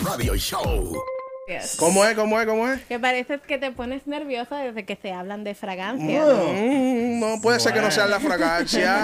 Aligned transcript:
Radio 0.00 0.34
Show. 0.36 0.92
¿Cómo 1.78 2.04
es? 2.04 2.14
¿Cómo 2.16 2.40
es? 2.40 2.46
¿Cómo 2.46 2.68
es? 2.68 2.82
Que 2.86 2.98
parece 2.98 3.38
que 3.38 3.56
te 3.58 3.70
pones 3.70 4.06
nerviosa 4.08 4.58
desde 4.58 4.84
que 4.84 4.96
se 4.96 5.12
hablan 5.12 5.44
de 5.44 5.54
fragancia. 5.54 6.24
Mm, 6.24 7.20
no 7.20 7.40
puede 7.40 7.60
ser 7.60 7.72
que 7.72 7.80
no 7.80 7.90
sea 7.90 8.06
la 8.06 8.18
fragancia. 8.18 8.96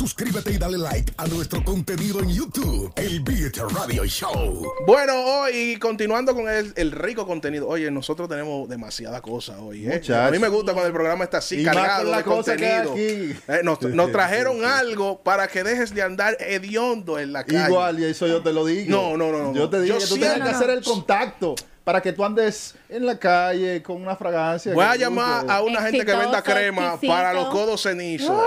Suscríbete 0.06 0.52
y 0.54 0.58
dale 0.58 0.80
like 0.80 1.14
a 1.18 1.28
nuestro 1.28 1.64
contenido 1.64 2.22
en 2.22 2.30
YouTube, 2.30 2.92
el 2.96 3.20
Beat 3.22 3.56
Radio 3.72 4.04
Show. 4.06 4.68
Bueno, 4.88 5.14
hoy 5.24 5.78
continuando 5.78 6.34
con 6.34 6.50
el, 6.50 6.74
el 6.76 6.92
rico 6.92 7.28
contenido. 7.28 7.68
Oye, 7.68 7.92
nosotros 7.92 8.28
tenemos 8.28 8.68
demasiada 8.68 9.22
cosa 9.22 9.60
hoy. 9.60 9.86
¿eh? 9.88 10.02
A 10.16 10.32
mí 10.32 10.40
me 10.40 10.48
gusta 10.48 10.74
cuando 10.74 10.88
el 10.88 10.94
programa 10.94 11.26
está 11.26 11.38
así 11.38 11.62
Y 11.62 11.66
más 11.66 11.76
cargado 11.76 12.02
con 12.02 12.12
la 12.14 12.18
de 12.18 12.24
cosa 12.24 12.58
que 12.58 12.66
hay 12.66 12.84
contenido. 12.88 13.34
aquí. 13.36 13.40
Eh, 13.48 13.62
nos, 13.64 13.80
nos 13.84 14.12
trajeron 14.12 14.66
algo 14.66 15.22
para 15.22 15.48
que 15.48 15.64
dejes 15.64 15.94
de 15.94 16.02
andar 16.02 16.36
hediondo 16.40 17.20
en 17.20 17.32
la 17.32 17.44
calle. 17.44 17.66
Igual, 17.70 18.00
y 18.00 18.06
eso 18.06 18.26
yo 18.26 18.42
te 18.42 18.54
lo 18.54 18.66
digo. 18.66 18.90
No, 18.90 19.16
no, 19.18 19.32
no, 19.32 19.52
no. 19.52 19.54
Yo 19.54 19.70
te 19.70 19.82
dije 19.82 19.94
Yo 19.94 20.00
que 20.00 20.06
tú 20.08 20.14
tenías 20.16 20.34
siento- 20.34 20.50
que 20.50 20.56
hacer 20.56 20.70
el 20.72 20.84
contacto 20.84 21.54
para 21.84 22.00
que 22.00 22.14
tú 22.14 22.24
andes 22.24 22.76
en 22.90 23.06
la 23.08 23.18
calle 23.18 23.82
con 23.82 24.00
una 24.02 24.16
fragancia. 24.16 24.72
Voy 24.74 24.86
a 24.86 24.96
llamar 24.96 25.46
a 25.50 25.62
una 25.64 25.82
gente 25.82 26.06
que 26.06 26.14
venda 26.16 26.42
crema 26.44 26.90
exquisito. 26.90 27.12
para 27.14 27.34
los 27.34 27.48
codos 27.50 27.82
cenizos. 27.82 28.40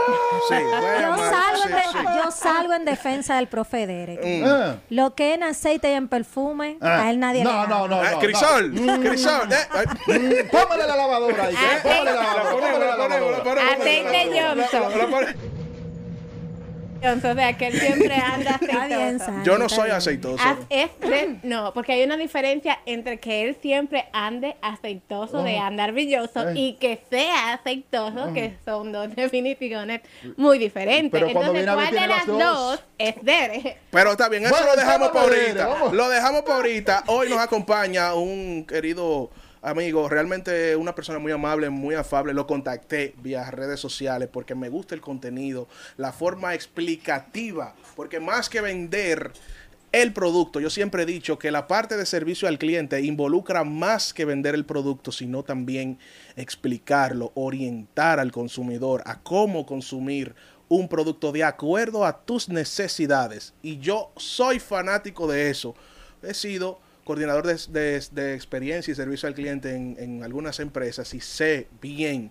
Sí, 0.48 0.54
voy 0.54 0.86
a 0.86 1.00
Yo 1.00 1.16
salgo, 1.16 1.62
Sí, 1.62 1.68
en 1.68 1.74
de- 1.74 1.82
sí. 1.82 1.98
yo 2.24 2.30
salgo 2.30 2.72
en 2.74 2.84
defensa 2.84 3.36
del 3.36 3.48
profe 3.48 3.86
Derek. 3.88 4.20
Ah. 4.46 4.76
Lo 4.88 5.14
que 5.16 5.34
en 5.34 5.42
aceite 5.42 5.90
y 5.90 5.94
en 5.94 6.06
perfume, 6.08 6.78
Ah. 6.80 7.02
a 7.02 7.10
él 7.10 7.18
nadie 7.18 7.42
no, 7.42 7.50
le 7.50 7.56
da. 7.56 7.66
no, 7.66 7.88
no, 7.88 8.04
Eh, 8.04 8.08
no, 8.12 8.18
Crisol, 8.20 8.86
no. 8.86 9.00
Crisol. 9.00 9.48
eh. 9.52 9.66
Mm, 10.06 10.50
Póngale 10.50 10.86
la 10.86 10.96
lavadora 10.96 11.44
ahí. 11.46 11.54
Ah, 11.58 11.78
Póngale 11.82 12.04
la 12.04 12.14
lavadora. 12.14 12.96
Lo 12.96 12.96
ponemos, 15.08 15.24
lo- 17.04 17.14
lo 17.14 17.20
ponemos. 17.20 17.24
Entonces, 17.24 17.30
o 17.30 17.34
sea, 17.34 17.56
que 17.56 17.66
él 17.68 17.80
siempre 17.80 18.14
anda 18.14 18.50
aceitoso. 18.54 19.32
Yo 19.44 19.58
no 19.58 19.68
soy 19.68 19.90
aceitoso. 19.90 20.42
Este, 20.70 21.38
no, 21.42 21.72
porque 21.74 21.92
hay 21.92 22.02
una 22.04 22.16
diferencia 22.16 22.78
entre 22.86 23.18
que 23.20 23.44
él 23.44 23.56
siempre 23.60 24.06
ande 24.12 24.56
aceitoso 24.62 25.42
de 25.42 25.58
andar 25.58 25.92
brilloso 25.92 26.48
Eh. 26.48 26.54
y 26.56 26.72
que 26.74 27.00
sea 27.10 27.54
aceitoso, 27.54 28.32
que 28.32 28.56
son 28.64 28.92
dos 28.92 29.08
definiciones 29.16 30.00
muy 30.36 30.58
diferentes. 30.58 31.10
Pero 31.20 31.32
cuando 31.32 31.54
Entonces, 31.54 31.66
viene 31.66 31.70
a 31.70 31.76
ver, 31.76 31.90
¿cuál 31.90 32.02
de 32.02 32.08
las 32.08 32.26
dos? 32.26 32.70
dos. 32.78 32.84
es 32.98 33.14
Dere? 33.22 33.76
Pero 33.90 34.10
está 34.12 34.28
bien, 34.28 34.44
eso 34.44 34.54
Bueno, 34.54 34.70
lo 34.72 34.76
dejamos 34.76 35.08
para 35.08 35.24
ahorita. 35.24 35.68
Lo 35.92 36.08
dejamos 36.08 36.42
para 36.42 36.54
ahorita. 36.56 37.04
Hoy 37.06 37.28
nos 37.28 37.38
acompaña 37.38 38.14
un 38.14 38.64
querido 38.66 39.30
amigo, 39.64 40.08
realmente 40.08 40.76
una 40.76 40.94
persona 40.94 41.18
muy 41.18 41.32
amable, 41.32 41.70
muy 41.70 41.94
afable. 41.94 42.32
Lo 42.34 42.46
contacté 42.46 43.14
vía 43.22 43.50
redes 43.50 43.80
sociales 43.80 44.28
porque 44.30 44.54
me 44.54 44.68
gusta 44.68 44.94
el 44.94 45.00
contenido, 45.00 45.66
la 45.96 46.12
forma 46.12 46.54
explicativa, 46.54 47.74
porque 47.96 48.20
más 48.20 48.48
que 48.48 48.60
vender 48.60 49.32
el 49.92 50.12
producto, 50.12 50.58
yo 50.58 50.70
siempre 50.70 51.04
he 51.04 51.06
dicho 51.06 51.38
que 51.38 51.52
la 51.52 51.68
parte 51.68 51.96
de 51.96 52.04
servicio 52.04 52.48
al 52.48 52.58
cliente 52.58 53.00
involucra 53.00 53.62
más 53.62 54.12
que 54.12 54.24
vender 54.24 54.54
el 54.54 54.64
producto, 54.64 55.12
sino 55.12 55.44
también 55.44 55.98
explicarlo, 56.34 57.30
orientar 57.34 58.18
al 58.18 58.32
consumidor 58.32 59.02
a 59.06 59.20
cómo 59.20 59.64
consumir 59.64 60.34
un 60.68 60.88
producto 60.88 61.30
de 61.30 61.44
acuerdo 61.44 62.04
a 62.04 62.24
tus 62.24 62.48
necesidades. 62.48 63.54
Y 63.62 63.78
yo 63.78 64.10
soy 64.16 64.58
fanático 64.58 65.30
de 65.30 65.50
eso. 65.50 65.76
He 66.22 66.34
sido 66.34 66.80
coordinador 67.04 67.46
de, 67.46 67.54
de- 67.68 68.02
de 68.12 68.34
experiencia 68.34 68.90
y 68.92 68.94
servicio 68.94 69.28
al 69.28 69.34
cliente 69.34 69.74
en, 69.74 69.96
en 69.98 70.22
algunas 70.24 70.58
empresas 70.60 71.12
y 71.14 71.20
sé 71.20 71.68
bien 71.80 72.30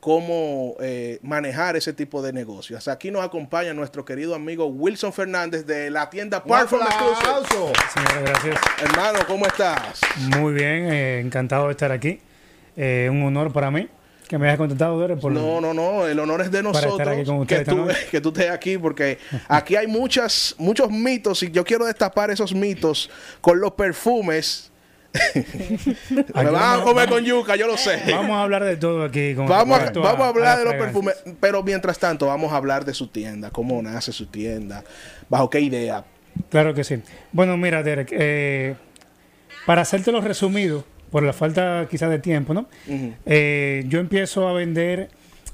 cómo 0.00 0.74
eh, 0.80 1.18
manejar 1.22 1.76
ese 1.76 1.94
tipo 1.94 2.20
de 2.20 2.32
negocios. 2.34 2.88
Aquí 2.88 3.10
nos 3.10 3.24
acompaña 3.24 3.72
nuestro 3.72 4.04
querido 4.04 4.34
amigo 4.34 4.66
Wilson 4.66 5.14
Fernández 5.14 5.64
de 5.64 5.88
la 5.90 6.10
tienda 6.10 6.44
Parfum. 6.44 6.80
Señora, 7.94 8.20
gracias. 8.20 8.60
Hermano, 8.82 9.20
¿cómo 9.26 9.46
estás? 9.46 10.00
Muy 10.38 10.52
bien, 10.52 10.92
eh, 10.92 11.20
encantado 11.20 11.66
de 11.66 11.70
estar 11.72 11.90
aquí. 11.90 12.20
Eh, 12.76 13.08
un 13.10 13.22
honor 13.22 13.50
para 13.52 13.70
mí 13.70 13.88
que 14.28 14.38
me 14.38 14.46
hayas 14.46 14.58
contactado, 14.58 14.98
Dore, 14.98 15.16
por 15.16 15.32
No, 15.32 15.60
no, 15.60 15.74
no, 15.74 16.06
el 16.06 16.18
honor 16.18 16.42
es 16.42 16.50
de 16.50 16.62
nosotros 16.62 16.98
que, 17.46 17.60
tú, 17.60 17.76
también. 17.76 17.96
que 18.10 18.20
tú 18.20 18.28
estés 18.30 18.50
aquí 18.50 18.78
porque 18.78 19.18
aquí 19.48 19.76
hay 19.76 19.86
muchas, 19.86 20.54
muchos 20.58 20.90
mitos 20.90 21.42
y 21.42 21.50
yo 21.50 21.64
quiero 21.64 21.84
destapar 21.84 22.30
esos 22.30 22.54
mitos 22.54 23.10
con 23.40 23.60
los 23.60 23.72
perfumes. 23.72 24.70
Me 26.34 26.50
van 26.50 26.80
a 26.80 26.82
comer 26.82 27.08
con 27.08 27.24
yuca, 27.24 27.54
yo 27.54 27.68
lo 27.68 27.76
sé. 27.76 28.02
Vamos 28.10 28.32
a 28.32 28.42
hablar 28.42 28.64
de 28.64 28.76
todo 28.76 29.04
aquí. 29.04 29.34
Con 29.34 29.46
Vamos, 29.46 29.78
a, 29.78 29.90
vamos 29.92 30.20
a 30.22 30.28
hablar 30.28 30.58
de 30.58 30.64
los 30.64 30.74
perfumes, 30.74 31.14
pero 31.38 31.62
mientras 31.62 31.98
tanto 31.98 32.26
vamos 32.26 32.52
a 32.52 32.56
hablar 32.56 32.84
de 32.84 32.94
su 32.94 33.06
tienda, 33.06 33.50
cómo 33.50 33.80
nace 33.80 34.10
su 34.10 34.26
tienda, 34.26 34.82
bajo 35.28 35.48
qué 35.50 35.60
idea. 35.60 36.04
Claro 36.48 36.74
que 36.74 36.82
sí. 36.82 37.00
Bueno, 37.30 37.56
mira, 37.56 37.82
Derek, 37.84 38.08
eh, 38.10 38.74
para 39.66 39.82
hacértelo 39.82 40.20
resumido, 40.20 40.84
por 41.10 41.22
la 41.22 41.32
falta 41.32 41.86
quizás 41.90 42.10
de 42.10 42.18
tiempo, 42.18 42.54
¿no? 42.54 42.66
Eh, 43.26 43.84
yo 43.88 44.00
empiezo 44.00 44.48
a 44.48 44.52
vender, 44.52 45.08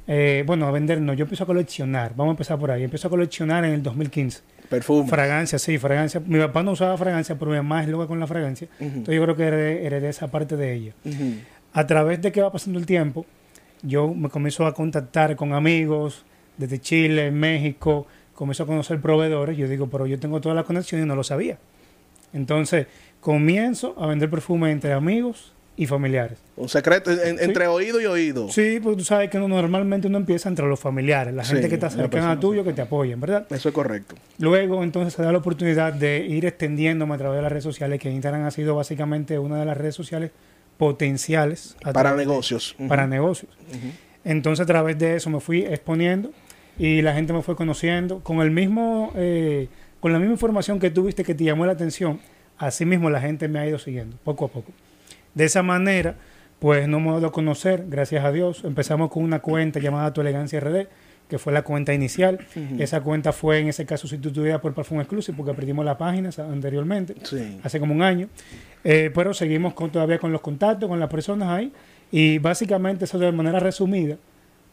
eh, 0.06 0.42
bueno, 0.46 0.66
a 0.66 0.70
vender 0.70 1.00
no, 1.00 1.12
yo 1.14 1.24
empiezo 1.24 1.44
a 1.44 1.46
coleccionar, 1.46 2.12
vamos 2.16 2.32
a 2.32 2.34
empezar 2.34 2.58
por 2.58 2.70
ahí, 2.70 2.84
empiezo 2.84 3.08
a 3.08 3.10
coleccionar 3.10 3.64
en 3.64 3.72
el 3.72 3.82
2015. 3.82 4.40
Perfume. 4.68 5.08
Fragancia, 5.08 5.58
sí, 5.58 5.78
fragancia. 5.78 6.22
Mi 6.24 6.38
papá 6.38 6.62
no 6.62 6.70
usaba 6.72 6.96
fragancia, 6.96 7.36
pero 7.36 7.50
mi 7.50 7.56
mamá 7.56 7.82
es 7.82 7.88
loca 7.88 8.06
con 8.06 8.20
la 8.20 8.28
fragancia. 8.28 8.68
Entonces 8.78 9.16
yo 9.16 9.22
creo 9.22 9.36
que 9.36 9.42
heredé, 9.42 9.86
heredé 9.86 10.08
esa 10.08 10.30
parte 10.30 10.56
de 10.56 10.72
ella. 10.72 10.92
A 11.72 11.86
través 11.86 12.22
de 12.22 12.30
que 12.30 12.40
va 12.40 12.52
pasando 12.52 12.78
el 12.78 12.86
tiempo, 12.86 13.26
yo 13.82 14.14
me 14.14 14.28
comienzo 14.28 14.66
a 14.66 14.74
contactar 14.74 15.34
con 15.34 15.52
amigos 15.54 16.24
desde 16.56 16.78
Chile, 16.78 17.30
México, 17.32 18.06
comienzo 18.34 18.62
a 18.62 18.66
conocer 18.66 19.00
proveedores. 19.00 19.56
Yo 19.56 19.68
digo, 19.68 19.88
pero 19.88 20.06
yo 20.06 20.20
tengo 20.20 20.40
toda 20.40 20.54
la 20.54 20.62
conexión 20.62 21.02
y 21.02 21.04
no 21.04 21.16
lo 21.16 21.24
sabía. 21.24 21.58
Entonces 22.32 22.86
comienzo 23.20 23.94
a 23.98 24.06
vender 24.06 24.30
perfume 24.30 24.70
entre 24.70 24.92
amigos 24.92 25.52
y 25.76 25.86
familiares. 25.86 26.38
Un 26.56 26.68
secreto 26.68 27.10
en- 27.10 27.38
entre 27.40 27.66
oído 27.66 28.00
y 28.00 28.06
oído. 28.06 28.48
Sí, 28.50 28.80
porque 28.82 28.98
tú 28.98 29.04
sabes 29.04 29.30
que 29.30 29.38
uno, 29.38 29.48
normalmente 29.48 30.08
uno 30.08 30.18
empieza 30.18 30.48
entre 30.48 30.66
los 30.66 30.78
familiares, 30.78 31.32
la 31.32 31.42
Sí, 31.44 31.52
gente 31.54 31.68
que 31.68 31.74
está 31.76 31.88
cercana 31.88 32.32
a 32.32 32.40
tuyo, 32.40 32.64
que 32.64 32.72
te 32.74 32.82
apoyen, 32.82 33.18
¿verdad? 33.20 33.46
Eso 33.50 33.68
es 33.70 33.74
correcto. 33.74 34.14
Luego, 34.38 34.82
entonces, 34.82 35.14
se 35.14 35.22
da 35.22 35.32
la 35.32 35.38
oportunidad 35.38 35.92
de 35.94 36.18
ir 36.26 36.44
extendiéndome 36.44 37.14
a 37.14 37.18
través 37.18 37.36
de 37.38 37.42
las 37.42 37.50
redes 37.52 37.64
sociales, 37.64 37.98
que 37.98 38.10
Instagram 38.10 38.44
ha 38.44 38.50
sido 38.50 38.74
básicamente 38.74 39.38
una 39.38 39.58
de 39.58 39.64
las 39.64 39.76
redes 39.76 39.94
sociales 39.94 40.30
potenciales 40.76 41.76
Para 41.92 42.10
de- 42.12 42.16
negocios. 42.18 42.74
Para 42.88 43.06
negocios. 43.06 43.50
Entonces, 44.24 44.62
a 44.62 44.66
través 44.66 44.98
de 44.98 45.16
eso 45.16 45.30
me 45.30 45.40
fui 45.40 45.62
exponiendo 45.62 46.30
y 46.78 47.00
la 47.02 47.14
gente 47.14 47.32
me 47.32 47.42
fue 47.42 47.56
conociendo 47.56 48.20
con 48.20 48.40
el 48.40 48.50
mismo, 48.50 49.12
eh, 49.16 49.68
con 50.00 50.12
la 50.12 50.18
misma 50.18 50.32
información 50.34 50.78
que 50.78 50.90
tuviste 50.90 51.22
que 51.24 51.34
te 51.34 51.44
llamó 51.44 51.64
la 51.66 51.72
atención. 51.72 52.20
Así 52.60 52.84
mismo 52.84 53.10
la 53.10 53.20
gente 53.20 53.48
me 53.48 53.58
ha 53.58 53.66
ido 53.66 53.78
siguiendo, 53.78 54.16
poco 54.22 54.44
a 54.44 54.48
poco. 54.48 54.70
De 55.34 55.44
esa 55.44 55.62
manera, 55.62 56.14
pues 56.58 56.86
no 56.88 57.00
me 57.00 57.08
he 57.08 57.12
dado 57.12 57.28
a 57.28 57.32
conocer, 57.32 57.86
gracias 57.88 58.24
a 58.24 58.30
Dios. 58.32 58.62
Empezamos 58.64 59.10
con 59.10 59.24
una 59.24 59.38
cuenta 59.40 59.80
llamada 59.80 60.12
Tu 60.12 60.20
Elegancia 60.20 60.60
RD, 60.60 60.86
que 61.28 61.38
fue 61.38 61.52
la 61.52 61.62
cuenta 61.62 61.94
inicial. 61.94 62.38
Esa 62.78 63.00
cuenta 63.00 63.32
fue 63.32 63.60
en 63.60 63.68
ese 63.68 63.86
caso 63.86 64.06
sustituida 64.08 64.60
por 64.60 64.74
Parfum 64.74 65.00
Exclusive, 65.00 65.36
porque 65.36 65.54
perdimos 65.54 65.84
la 65.86 65.96
página 65.96 66.32
sa- 66.32 66.44
anteriormente, 66.52 67.14
Sí. 67.22 67.58
hace 67.62 67.80
como 67.80 67.94
un 67.94 68.02
año. 68.02 68.28
Eh, 68.84 69.10
pero 69.14 69.32
seguimos 69.32 69.72
con, 69.74 69.90
todavía 69.90 70.18
con 70.18 70.32
los 70.32 70.40
contactos, 70.42 70.88
con 70.88 71.00
las 71.00 71.08
personas 71.08 71.48
ahí. 71.48 71.72
Y 72.12 72.38
básicamente 72.38 73.04
eso 73.06 73.18
de 73.18 73.30
manera 73.32 73.58
resumida, 73.60 74.16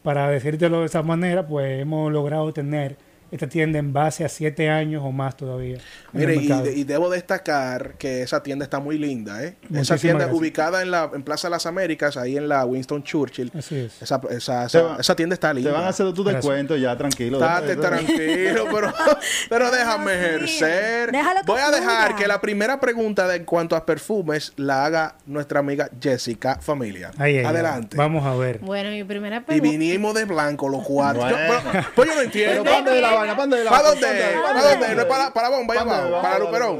para 0.02 0.28
decírtelo 0.30 0.80
de 0.80 0.86
esa 0.86 1.02
manera, 1.02 1.46
pues 1.46 1.80
hemos 1.80 2.12
logrado 2.12 2.52
tener 2.52 2.96
esta 3.30 3.46
tienda 3.48 3.78
en 3.78 3.92
base 3.92 4.24
a 4.24 4.28
siete 4.28 4.70
años 4.70 5.02
o 5.04 5.12
más 5.12 5.36
todavía. 5.36 5.78
Mire, 6.12 6.36
y, 6.36 6.46
de- 6.48 6.72
y 6.74 6.84
debo 6.84 7.10
destacar 7.10 7.94
que 7.98 8.22
esa 8.22 8.42
tienda 8.42 8.64
está 8.64 8.80
muy 8.80 8.98
linda, 8.98 9.42
¿eh? 9.44 9.56
Esa 9.64 9.68
Muchísimas 9.70 10.00
tienda 10.00 10.18
gracias. 10.24 10.38
ubicada 10.40 10.82
en 10.82 10.90
la 10.90 11.10
en 11.14 11.22
Plaza 11.22 11.48
de 11.48 11.50
las 11.52 11.66
Américas, 11.66 12.16
ahí 12.16 12.36
en 12.36 12.48
la 12.48 12.64
Winston 12.64 13.02
Churchill. 13.02 13.52
Así 13.56 13.76
es. 13.76 14.02
Esa, 14.02 14.20
esa, 14.30 14.64
esa, 14.66 14.82
va- 14.82 14.96
esa 15.00 15.14
tienda 15.16 15.34
está 15.34 15.52
linda. 15.52 15.70
Te 15.70 15.76
van 15.76 15.84
a 15.84 15.88
hacer 15.88 16.12
tu 16.12 16.22
Gracias. 16.24 16.42
descuento 16.44 16.76
ya, 16.76 16.96
tranquilo. 16.96 17.38
Estate 17.38 17.76
tranquilo, 17.76 18.66
pero, 18.72 18.92
pero 19.48 19.70
déjame 19.70 20.14
ejercer. 20.14 21.12
Déjalo 21.12 21.40
Voy 21.46 21.60
a 21.60 21.70
dejar 21.70 22.16
que 22.16 22.26
la 22.26 22.40
primera 22.40 22.80
pregunta 22.80 23.26
de, 23.28 23.36
en 23.36 23.44
cuanto 23.44 23.76
a 23.76 23.84
perfumes 23.86 24.52
la 24.56 24.84
haga 24.86 25.16
nuestra 25.26 25.60
amiga 25.60 25.90
Jessica 26.00 26.58
Familia. 26.60 27.10
Ahí, 27.18 27.38
ahí, 27.38 27.44
Adelante. 27.44 27.96
Vamos 27.96 28.24
a 28.26 28.34
ver. 28.36 28.58
Bueno, 28.60 28.90
mi 28.90 29.04
primera 29.04 29.38
Y 29.38 29.40
pregunta. 29.40 29.70
vinimos 29.70 30.14
de 30.14 30.24
blanco 30.24 30.68
los 30.68 30.82
cuatro. 30.84 31.22
Bueno. 31.22 31.36
Yo- 31.38 31.54
pero- 31.72 31.86
pues 31.94 32.08
yo 32.08 32.14
no 32.14 32.20
Pero 32.32 32.54
entiendo. 32.64 33.17
¿Para 33.18 33.34
dónde 33.34 33.34
vaina? 33.34 33.36
¿Para 33.36 33.42
dónde 33.44 33.58
es 33.58 33.64
la 33.64 33.70
¿Para 33.70 33.82
vaina? 33.82 33.90
dónde? 33.90 34.06
¿Para 34.06 34.42
¿Para 34.42 34.62
dónde? 34.62 34.86
dónde? 34.86 34.94
No 34.94 35.02
es 35.02 35.08
para, 35.08 35.32
para 35.32 35.48
bomba 35.50 35.74
allá 35.74 35.84
¿Para 35.84 36.06
abajo, 36.06 36.38
Luperón, 36.40 36.78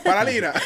para 0.04 0.24
Lira. 0.24 0.52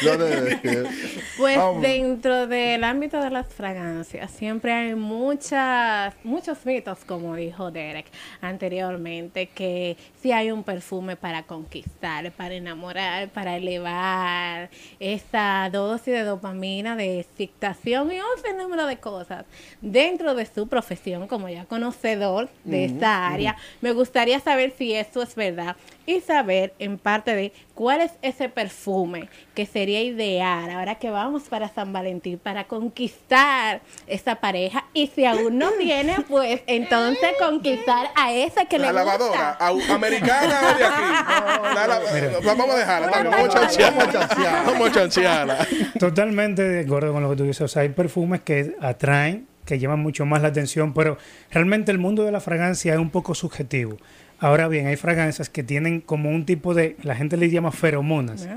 Pues 1.37 1.59
dentro 1.81 2.47
del 2.47 2.83
ámbito 2.83 3.19
de 3.21 3.29
las 3.29 3.47
fragancias 3.47 4.31
siempre 4.31 4.71
hay 4.71 4.95
muchas 4.95 6.13
muchos 6.23 6.65
mitos, 6.65 6.99
como 7.05 7.35
dijo 7.35 7.71
Derek 7.71 8.05
anteriormente, 8.41 9.47
que 9.47 9.97
si 10.21 10.31
hay 10.31 10.51
un 10.51 10.63
perfume 10.63 11.17
para 11.17 11.43
conquistar, 11.43 12.31
para 12.31 12.55
enamorar, 12.55 13.29
para 13.29 13.57
elevar 13.57 14.69
esa 14.99 15.69
dosis 15.71 16.13
de 16.13 16.23
dopamina, 16.23 16.95
de 16.95 17.19
excitación 17.19 18.11
y 18.11 18.19
un 18.19 18.57
número 18.57 18.85
de 18.85 18.97
cosas 18.97 19.45
dentro 19.81 20.35
de 20.35 20.45
su 20.45 20.67
profesión 20.67 21.27
como 21.27 21.49
ya 21.49 21.65
conocedor 21.65 22.49
de 22.63 22.85
esta 22.85 23.27
área. 23.27 23.57
Me 23.81 23.91
gustaría 23.91 24.39
saber 24.39 24.73
si 24.77 24.93
eso 24.99 25.21
es 25.21 25.35
verdad 25.35 25.75
y 26.05 26.21
saber 26.21 26.73
en 26.79 26.97
parte 26.97 27.35
de 27.35 27.51
cuál 27.73 28.01
es 28.01 28.11
ese 28.21 28.47
perfume 28.49 29.29
que 29.53 29.65
sería 29.65 30.01
ideal 30.01 30.69
ahora 30.69 30.95
que 30.95 31.09
vamos 31.09 31.43
para 31.43 31.67
San 31.69 31.91
Valentín 31.93 32.37
para 32.37 32.65
conquistar 32.65 33.81
esa 34.07 34.35
pareja 34.35 34.85
y 34.93 35.07
si 35.07 35.25
aún 35.25 35.57
no 35.57 35.71
tiene, 35.79 36.15
pues 36.27 36.61
entonces 36.67 37.29
conquistar 37.39 38.07
a 38.15 38.33
esa 38.33 38.65
que 38.65 38.77
La 38.79 38.87
le 38.87 38.93
lavadora, 38.93 39.57
gusta. 39.71 39.93
americana 39.95 40.59
o 40.73 40.77
de 40.77 40.83
aquí. 40.85 41.01
La 41.75 41.87
la- 41.87 42.39
vamos 42.43 42.69
a 42.69 42.75
dejarla, 42.77 43.07
vamos, 43.07 43.31
vamos 43.31 43.35
a 43.35 43.35
Vamos 43.35 43.55
a 43.55 43.59
chancearla. 43.59 44.11
chancearla. 44.11 44.63
Vamos 44.71 44.89
a 44.89 44.91
chancearla. 44.93 45.67
Totalmente 45.99 46.61
de 46.63 46.81
acuerdo 46.85 47.11
con 47.13 47.23
lo 47.23 47.29
que 47.31 47.35
tú 47.35 47.43
dices. 47.43 47.61
O 47.61 47.67
sea, 47.67 47.81
hay 47.81 47.89
perfumes 47.89 48.41
que 48.41 48.75
atraen, 48.81 49.47
que 49.65 49.79
llaman 49.79 49.99
mucho 49.99 50.25
más 50.25 50.41
la 50.41 50.49
atención, 50.49 50.93
pero 50.93 51.17
realmente 51.51 51.91
el 51.91 51.97
mundo 51.97 52.23
de 52.23 52.31
la 52.31 52.39
fragancia 52.39 52.93
es 52.93 52.99
un 52.99 53.09
poco 53.09 53.33
subjetivo. 53.35 53.97
Ahora 54.39 54.67
bien, 54.67 54.87
hay 54.87 54.97
fragancias 54.97 55.49
que 55.49 55.63
tienen 55.63 56.01
como 56.01 56.29
un 56.29 56.45
tipo 56.45 56.73
de, 56.73 56.97
la 57.03 57.15
gente 57.15 57.37
le 57.37 57.49
llama 57.49 57.71
feromonas, 57.71 58.47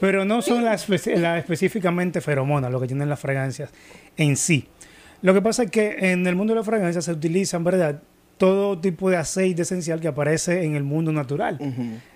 pero 0.00 0.24
no 0.24 0.42
son 0.42 0.64
las 0.64 0.88
las 0.88 1.38
específicamente 1.38 2.20
feromonas 2.20 2.70
lo 2.70 2.80
que 2.80 2.86
tienen 2.86 3.08
las 3.08 3.18
fragancias 3.18 3.70
en 4.16 4.36
sí. 4.36 4.68
Lo 5.22 5.34
que 5.34 5.42
pasa 5.42 5.64
es 5.64 5.70
que 5.70 6.12
en 6.12 6.26
el 6.26 6.36
mundo 6.36 6.52
de 6.52 6.60
la 6.60 6.64
fragancia 6.64 7.00
se 7.00 7.10
utilizan, 7.10 7.64
¿verdad? 7.64 8.02
Todo 8.38 8.78
tipo 8.78 9.10
de 9.10 9.16
aceite 9.16 9.62
esencial 9.62 10.00
que 10.00 10.08
aparece 10.08 10.64
en 10.64 10.76
el 10.76 10.84
mundo 10.84 11.12
natural. 11.12 11.58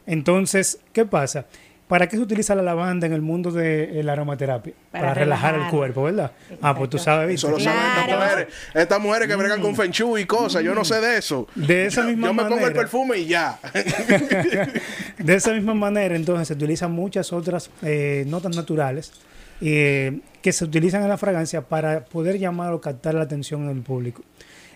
Entonces, 0.07 0.81
¿qué 0.93 1.05
pasa? 1.05 1.47
¿Para 1.89 2.07
qué 2.07 2.17
se 2.17 2.23
utiliza 2.23 2.55
la 2.55 2.63
lavanda 2.63 3.07
en 3.07 3.15
el 3.15 3.23
mundo 3.23 3.51
de 3.51 3.99
eh, 4.01 4.03
la 4.03 4.13
aromaterapia? 4.13 4.75
Para 4.93 5.03
Para, 5.09 5.15
relajar, 5.15 5.53
relajar. 5.55 5.73
el 5.73 5.77
cuerpo, 5.77 6.03
¿verdad? 6.05 6.33
Ah, 6.61 6.77
pues 6.77 6.91
tú 6.91 6.99
sabes, 6.99 7.27
¿viste? 7.29 7.47
Eso 7.47 7.57
lo 7.57 7.59
saben 7.63 7.81
estas 7.81 8.05
Claro. 8.05 8.21
mujeres. 8.23 8.55
Estas 8.75 9.01
mujeres 9.01 9.29
que 9.29 9.35
bregan 9.37 9.61
con 9.63 9.75
Feng 9.75 9.91
Shui 9.91 10.21
y 10.21 10.25
cosas. 10.27 10.63
Yo 10.63 10.75
no 10.75 10.85
sé 10.85 11.01
de 11.01 11.17
eso. 11.17 11.49
De 11.55 11.87
esa 11.87 12.03
misma 12.05 12.27
Yo 12.29 12.35
me 12.35 12.43
pongo 12.43 12.57
el 12.57 12.61
manera. 12.63 12.81
perfume 12.81 13.19
y 13.19 13.27
ya. 13.27 13.59
De 15.19 15.35
esa 15.35 15.53
misma 15.53 15.75
manera, 15.75 16.15
entonces, 16.15 16.49
se 16.49 16.55
utilizan 16.55 16.93
muchas 16.93 17.33
otras 17.33 17.71
eh, 17.83 18.25
notas 18.29 18.55
naturales 18.55 19.13
eh, 19.61 20.21
que 20.43 20.53
se 20.53 20.65
utilizan 20.65 21.03
en 21.03 21.09
la 21.09 21.19
fragancia 21.19 21.63
para 21.63 22.05
poder 22.05 22.39
llamar 22.39 22.73
o 22.73 22.81
captar 22.81 23.15
la 23.15 23.23
atención 23.23 23.67
del 23.67 23.83
público. 23.83 24.23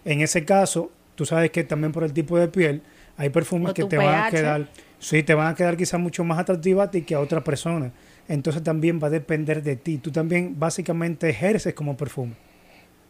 En 0.05 0.20
ese 0.20 0.44
caso, 0.44 0.91
tú 1.15 1.25
sabes 1.26 1.50
que 1.50 1.62
también 1.65 1.93
por 1.93 2.05
el 2.05 2.12
tipo 2.12 2.38
de 2.38 2.49
piel, 2.49 2.82
hay 3.17 3.29
perfumes 3.29 3.70
O 3.70 3.75
que 3.75 3.85
te 3.85 3.97
van 3.99 4.25
a 4.25 4.31
quedar, 4.31 4.67
sí, 5.02 5.22
te 5.22 5.34
van 5.34 5.49
a 5.49 5.54
quedar 5.54 5.76
quizás 5.76 6.00
mucho 6.00 6.22
más 6.25 6.38
atractivas 6.38 6.88
a 6.88 6.90
ti 6.90 7.02
que 7.02 7.14
a 7.14 7.20
otra 7.20 7.43
persona. 7.43 7.90
Entonces 8.28 8.62
también 8.62 9.00
va 9.02 9.08
a 9.08 9.10
depender 9.10 9.62
de 9.62 9.76
ti. 9.76 9.99
Tú 9.99 10.10
también 10.12 10.54
básicamente 10.58 11.28
ejerces 11.28 11.75
como 11.75 11.96
perfume. 11.96 12.34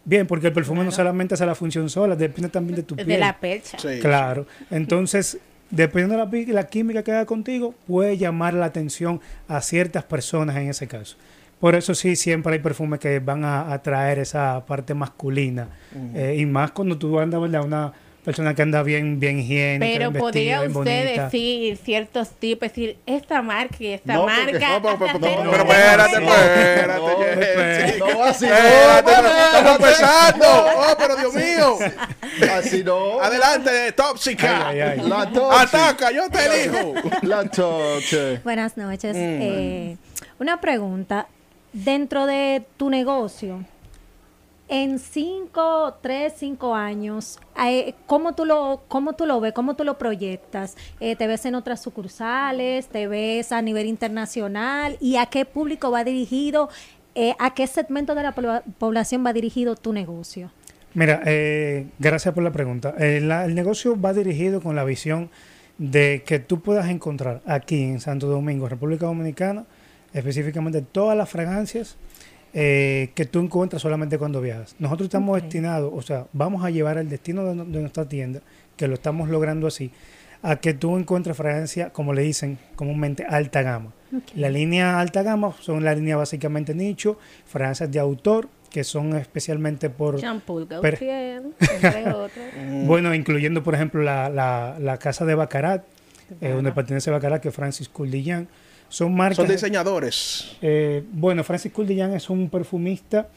Bien, 0.04 0.26
porque 0.26 0.48
el 0.48 0.52
perfume 0.52 0.84
no 0.84 0.90
solamente 0.90 1.34
hace 1.34 1.46
la 1.46 1.54
función 1.54 1.88
sola, 1.88 2.16
depende 2.16 2.48
también 2.48 2.76
de 2.76 2.82
tu 2.82 2.96
piel. 2.96 3.06
de 3.06 3.18
la 3.18 3.38
percha. 3.38 3.78
Sí. 3.78 4.00
Claro. 4.00 4.46
Entonces, 4.70 5.38
dependiendo 5.70 6.26
de 6.26 6.52
la 6.52 6.66
química 6.66 7.04
que 7.04 7.12
haga 7.12 7.26
contigo, 7.26 7.74
puede 7.86 8.16
llamar 8.16 8.54
la 8.54 8.66
atención 8.66 9.20
a 9.46 9.60
ciertas 9.60 10.02
personas 10.02 10.56
en 10.56 10.70
ese 10.70 10.88
caso. 10.88 11.16
Por 11.60 11.76
eso 11.76 11.94
sí, 11.94 12.16
siempre 12.16 12.54
hay 12.54 12.58
perfumes 12.58 12.98
que 12.98 13.20
van 13.20 13.44
a 13.44 13.72
atraer 13.72 14.18
esa 14.18 14.64
parte 14.66 14.94
masculina. 14.94 15.68
Eh, 16.14 16.36
y 16.38 16.46
más 16.46 16.72
cuando 16.72 16.98
tú 16.98 17.20
andas, 17.20 17.40
¿verdad? 17.40 17.64
Una 17.64 17.92
persona 18.24 18.54
que 18.54 18.62
anda 18.62 18.82
bien, 18.82 19.19
bien 19.19 19.38
higiénica, 19.40 19.92
Pero 19.92 20.10
bien 20.10 20.20
podría 20.20 20.60
vestida, 20.60 20.78
usted 20.80 21.16
decir 21.24 21.76
ciertos 21.78 22.30
tipos, 22.30 22.69
decir 22.69 22.96
esta 23.06 23.42
marca 23.42 23.76
y 23.80 23.86
esta 23.88 24.14
No, 24.14 24.22
porque- 24.26 24.52
marca. 24.52 24.69
No, 24.69 24.82
pero, 24.82 24.98
pero, 24.98 25.06
hasta 25.06 25.19
pero, 25.19 25.62
espérate, 25.62 26.20
no, 26.20 26.34
espérate, 26.34 27.98
no. 27.98 28.06
No, 28.06 28.24
así 28.24 28.46
no. 28.46 28.54
Estamos 28.56 29.76
empezando. 29.76 30.46
Oh, 30.76 30.94
pero 30.98 31.16
Dios 31.16 31.34
mío. 31.34 31.78
Así 32.56 32.84
no. 32.84 33.20
Adelante, 33.20 33.92
tóxica. 33.92 34.69
Ay, 34.69 34.80
ay, 34.80 35.00
ay. 35.02 35.08
La 35.08 35.30
toche. 35.30 35.56
Ataca, 35.60 36.10
yo 36.12 36.28
te 36.30 36.44
elijo. 36.46 36.94
La 37.22 37.44
toche. 37.44 38.38
Buenas 38.44 38.76
noches. 38.76 39.14
Eh, 39.16 39.96
una 40.38 40.60
pregunta. 40.60 41.26
Dentro 41.72 42.26
de 42.26 42.62
tu 42.76 42.90
negocio, 42.90 43.64
en 44.72 44.98
cinco, 44.98 45.98
tres, 46.00 46.32
cinco 46.38 46.74
años, 46.74 47.38
eh, 47.62 47.92
¿cómo 48.06 48.34
tú 48.34 48.46
lo, 48.46 48.80
cómo 48.88 49.12
tú 49.12 49.26
lo 49.26 49.38
ves? 49.38 49.52
¿Cómo 49.52 49.76
tú 49.76 49.84
lo 49.84 49.98
proyectas? 49.98 50.78
Eh, 50.98 51.14
¿Te 51.14 51.26
ves 51.26 51.44
en 51.44 51.54
otras 51.54 51.82
sucursales? 51.82 52.86
¿Te 52.88 53.06
ves 53.06 53.52
a 53.52 53.60
nivel 53.60 53.86
internacional? 53.86 54.96
¿Y 54.98 55.16
a 55.16 55.26
qué 55.26 55.44
público 55.44 55.90
va 55.90 56.04
dirigido? 56.04 56.70
Eh, 57.14 57.34
¿A 57.38 57.52
qué 57.52 57.66
segmento 57.66 58.14
de 58.14 58.22
la 58.22 58.34
pobla- 58.34 58.62
población 58.78 59.22
va 59.26 59.34
dirigido 59.34 59.76
tu 59.76 59.92
negocio? 59.92 60.50
Mira, 60.94 61.20
eh, 61.26 61.88
gracias 61.98 62.32
por 62.32 62.42
la 62.42 62.50
pregunta. 62.52 62.94
El 62.98 63.54
negocio 63.54 64.00
va 64.00 64.14
dirigido 64.14 64.62
con 64.62 64.74
la 64.74 64.84
visión 64.84 65.28
de 65.76 66.22
que 66.24 66.38
tú 66.38 66.60
puedas 66.60 66.88
encontrar 66.88 67.42
aquí 67.44 67.82
en 67.82 68.00
Santo 68.00 68.26
Domingo, 68.26 68.70
República 68.70 69.04
Dominicana, 69.04 69.66
específicamente 70.14 70.80
todas 70.80 71.14
las 71.16 71.28
fragancias 71.28 71.96
eh, 72.54 73.10
que 73.14 73.25
tú 73.25 73.40
encuentras 73.40 73.81
solamente 73.81 74.19
cuando 74.19 74.40
viajas. 74.40 74.75
Nosotros 74.78 75.06
estamos 75.06 75.40
destinados, 75.40 75.90
o 75.94 76.02
sea, 76.02 76.26
vamos 76.32 76.64
a 76.64 76.70
llevar 76.70 76.99
el 76.99 77.08
destino 77.08 77.44
de, 77.44 77.54
nuestra 77.54 78.08
tienda, 78.08 78.40
que 78.76 78.88
lo 78.88 78.94
estamos 78.94 79.28
logrando 79.28 79.66
así, 79.66 79.90
a 80.43 80.56
que 80.56 80.75
tú 80.75 80.96
encuentres 80.99 81.37
fragancia, 81.37 81.90
como 81.90 82.12
le 82.12 82.22
dicen 82.22 82.58
comúnmente, 82.76 83.25
alta 83.25 83.62
gama. 83.62 83.93
La 84.34 84.50
línea 84.50 85.00
alta 85.00 85.22
gama 85.22 85.54
son 85.60 85.82
la 85.84 85.94
línea 85.94 86.16
básicamente 86.16 86.75
nicho, 86.75 87.19
fragancias 87.46 87.90
de 87.90 87.99
autor, 87.99 88.49
que 88.69 88.84
son 88.84 89.16
especialmente 89.16 89.88
por... 89.88 90.19
Shampoo 90.19 90.66
Gaultier, 90.66 91.43
entre 91.60 92.12
otros. 92.12 92.44
Bueno, 92.84 93.14
incluyendo, 93.14 93.62
por 93.62 93.75
ejemplo, 93.75 94.02
la, 94.02 94.28
la, 94.28 94.76
la 94.78 94.98
casa 94.98 95.25
de 95.25 95.34
Bacarat, 95.34 95.84
eh, 96.40 96.50
donde 96.50 96.72
pertenece 96.72 97.10
Bacarat, 97.10 97.40
que 97.43 97.48
es 97.48 97.55
Francis 97.55 97.88
Couldillain. 97.88 98.48
Son 98.92 99.14
marcas... 99.14 99.36
Son 99.36 99.48
diseñadores. 99.48 100.56
eh, 100.60 101.02
bueno, 101.12 101.42
Francis 101.44 101.72
Couldillain 101.72 102.12
es 102.12 102.28
un 102.28 102.50
perfumista 102.50 103.28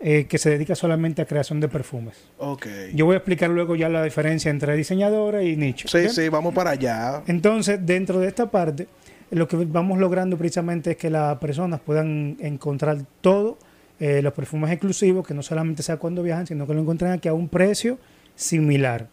eh, 0.00 0.26
que 0.26 0.38
se 0.38 0.48
dedica 0.48 0.74
solamente 0.74 1.20
a 1.20 1.26
creación 1.26 1.60
de 1.60 1.68
perfumes. 1.68 2.16
Ok. 2.38 2.66
Yo 2.94 3.04
voy 3.04 3.12
a 3.14 3.18
explicar 3.18 3.50
luego 3.50 3.76
ya 3.76 3.90
la 3.90 4.02
diferencia 4.02 4.50
entre 4.50 4.74
diseñadores 4.76 5.46
y 5.46 5.56
nicho. 5.56 5.88
Sí, 5.88 6.08
sí, 6.08 6.30
vamos 6.30 6.54
para 6.54 6.70
allá. 6.70 7.22
Entonces, 7.26 7.84
dentro 7.84 8.18
de 8.18 8.28
esta 8.28 8.50
parte, 8.50 8.88
lo 9.30 9.46
que 9.46 9.56
vamos 9.56 9.98
logrando 9.98 10.38
precisamente 10.38 10.92
es 10.92 10.96
que 10.96 11.10
las 11.10 11.36
personas 11.36 11.80
puedan 11.80 12.38
encontrar 12.40 12.98
todo, 13.20 13.58
eh, 14.00 14.22
los 14.22 14.32
perfumes 14.32 14.70
exclusivos, 14.70 15.26
que 15.26 15.34
no 15.34 15.42
solamente 15.42 15.82
sea 15.82 15.98
cuando 15.98 16.22
viajan, 16.22 16.46
sino 16.46 16.66
que 16.66 16.72
lo 16.72 16.80
encuentren 16.80 17.12
aquí 17.12 17.28
a 17.28 17.34
un 17.34 17.48
precio 17.50 17.98
similar, 18.34 19.08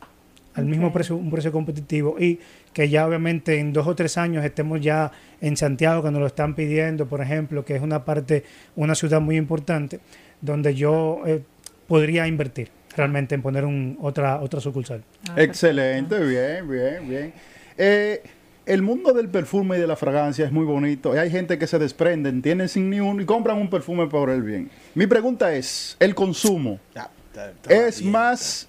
al 0.54 0.66
mismo 0.66 0.92
precio, 0.94 1.18
un 1.18 1.32
precio 1.32 1.52
competitivo 1.52 2.18
y 2.18 2.40
que 2.74 2.90
ya 2.90 3.06
obviamente 3.08 3.60
en 3.60 3.74
dos 3.74 3.86
o 3.88 3.96
tres 3.96 4.18
años 4.18 4.46
estemos 4.46 4.80
ya 4.82 5.12
en 5.42 5.58
Santiago, 5.58 6.04
que 6.04 6.12
nos 6.12 6.22
lo 6.22 6.28
están 6.28 6.56
pidiendo, 6.56 7.06
por 7.08 7.22
ejemplo, 7.22 7.66
que 7.66 7.76
es 7.76 7.82
una 7.82 8.06
parte, 8.06 8.44
una 8.76 8.96
ciudad 8.96 9.20
muy 9.22 9.36
importante, 9.38 10.00
donde 10.42 10.74
yo 10.76 11.22
eh, 11.26 11.42
podría 11.88 12.28
invertir 12.28 12.70
realmente 12.96 13.36
en 13.36 13.42
poner 13.42 13.66
un, 13.66 13.98
otra, 14.02 14.42
otra 14.42 14.60
sucursal. 14.62 15.04
Excelente, 15.36 16.20
bien, 16.20 16.70
bien, 16.70 17.10
bien. 17.10 17.34
Eh, 17.78 18.22
el 18.66 18.82
mundo 18.82 19.12
del 19.14 19.28
perfume 19.28 19.78
y 19.78 19.82
de 19.82 19.88
la 19.88 19.96
fragancia 19.96 20.46
es 20.46 20.52
muy 20.52 20.66
bonito. 20.66 21.16
Y 21.16 21.18
hay 21.18 21.30
gente 21.32 21.58
que 21.58 21.68
se 21.68 21.80
desprenden, 21.80 22.42
tienen 22.42 22.70
sin 22.70 22.90
ni 22.90 23.00
uno 23.00 23.22
y 23.22 23.26
compran 23.26 23.58
un 23.58 23.70
perfume 23.70 24.08
por 24.08 24.30
el 24.30 24.44
bien. 24.44 24.70
Mi 24.94 25.08
pregunta 25.08 25.54
es, 25.56 25.98
¿el 26.00 26.14
consumo 26.16 26.80
Ya, 26.96 27.10
está- 27.32 27.50
está 27.52 27.74
es 27.88 28.00
bien. 28.00 28.12
más 28.12 28.68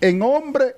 en 0.00 0.22
hombre 0.22 0.74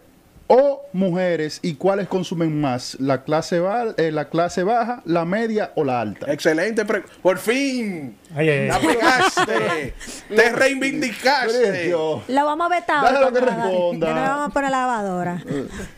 o 0.53 0.83
mujeres? 0.93 1.61
¿Y 1.63 1.75
cuáles 1.75 2.09
consumen 2.09 2.61
más? 2.61 2.97
¿La 2.99 3.23
clase, 3.23 3.61
ba- 3.61 3.95
eh, 3.97 4.11
la 4.11 4.29
clase 4.29 4.65
baja, 4.65 5.01
la 5.05 5.25
media 5.25 5.71
o 5.77 5.85
la 5.85 6.01
alta? 6.01 6.33
Excelente. 6.33 6.85
pre- 6.85 7.05
Por 7.23 7.39
fin. 7.39 8.17
Ay, 8.35 8.49
ay, 8.49 8.59
ay. 8.63 8.69
La 8.69 8.81
pegaste. 8.81 9.95
Te 10.35 10.51
reivindicaste. 10.51 11.85
Dios. 11.87 12.23
Lo 12.27 12.45
vamos 12.45 12.67
a 12.67 12.75
vetar. 12.81 13.33
Que 13.33 13.41
responda. 13.41 14.07
Que 14.09 14.13
no 14.15 14.21
le 14.21 14.27
vamos 14.29 14.49
a 14.49 14.53
poner 14.53 14.71
la 14.73 14.81
lavadora. 14.81 15.45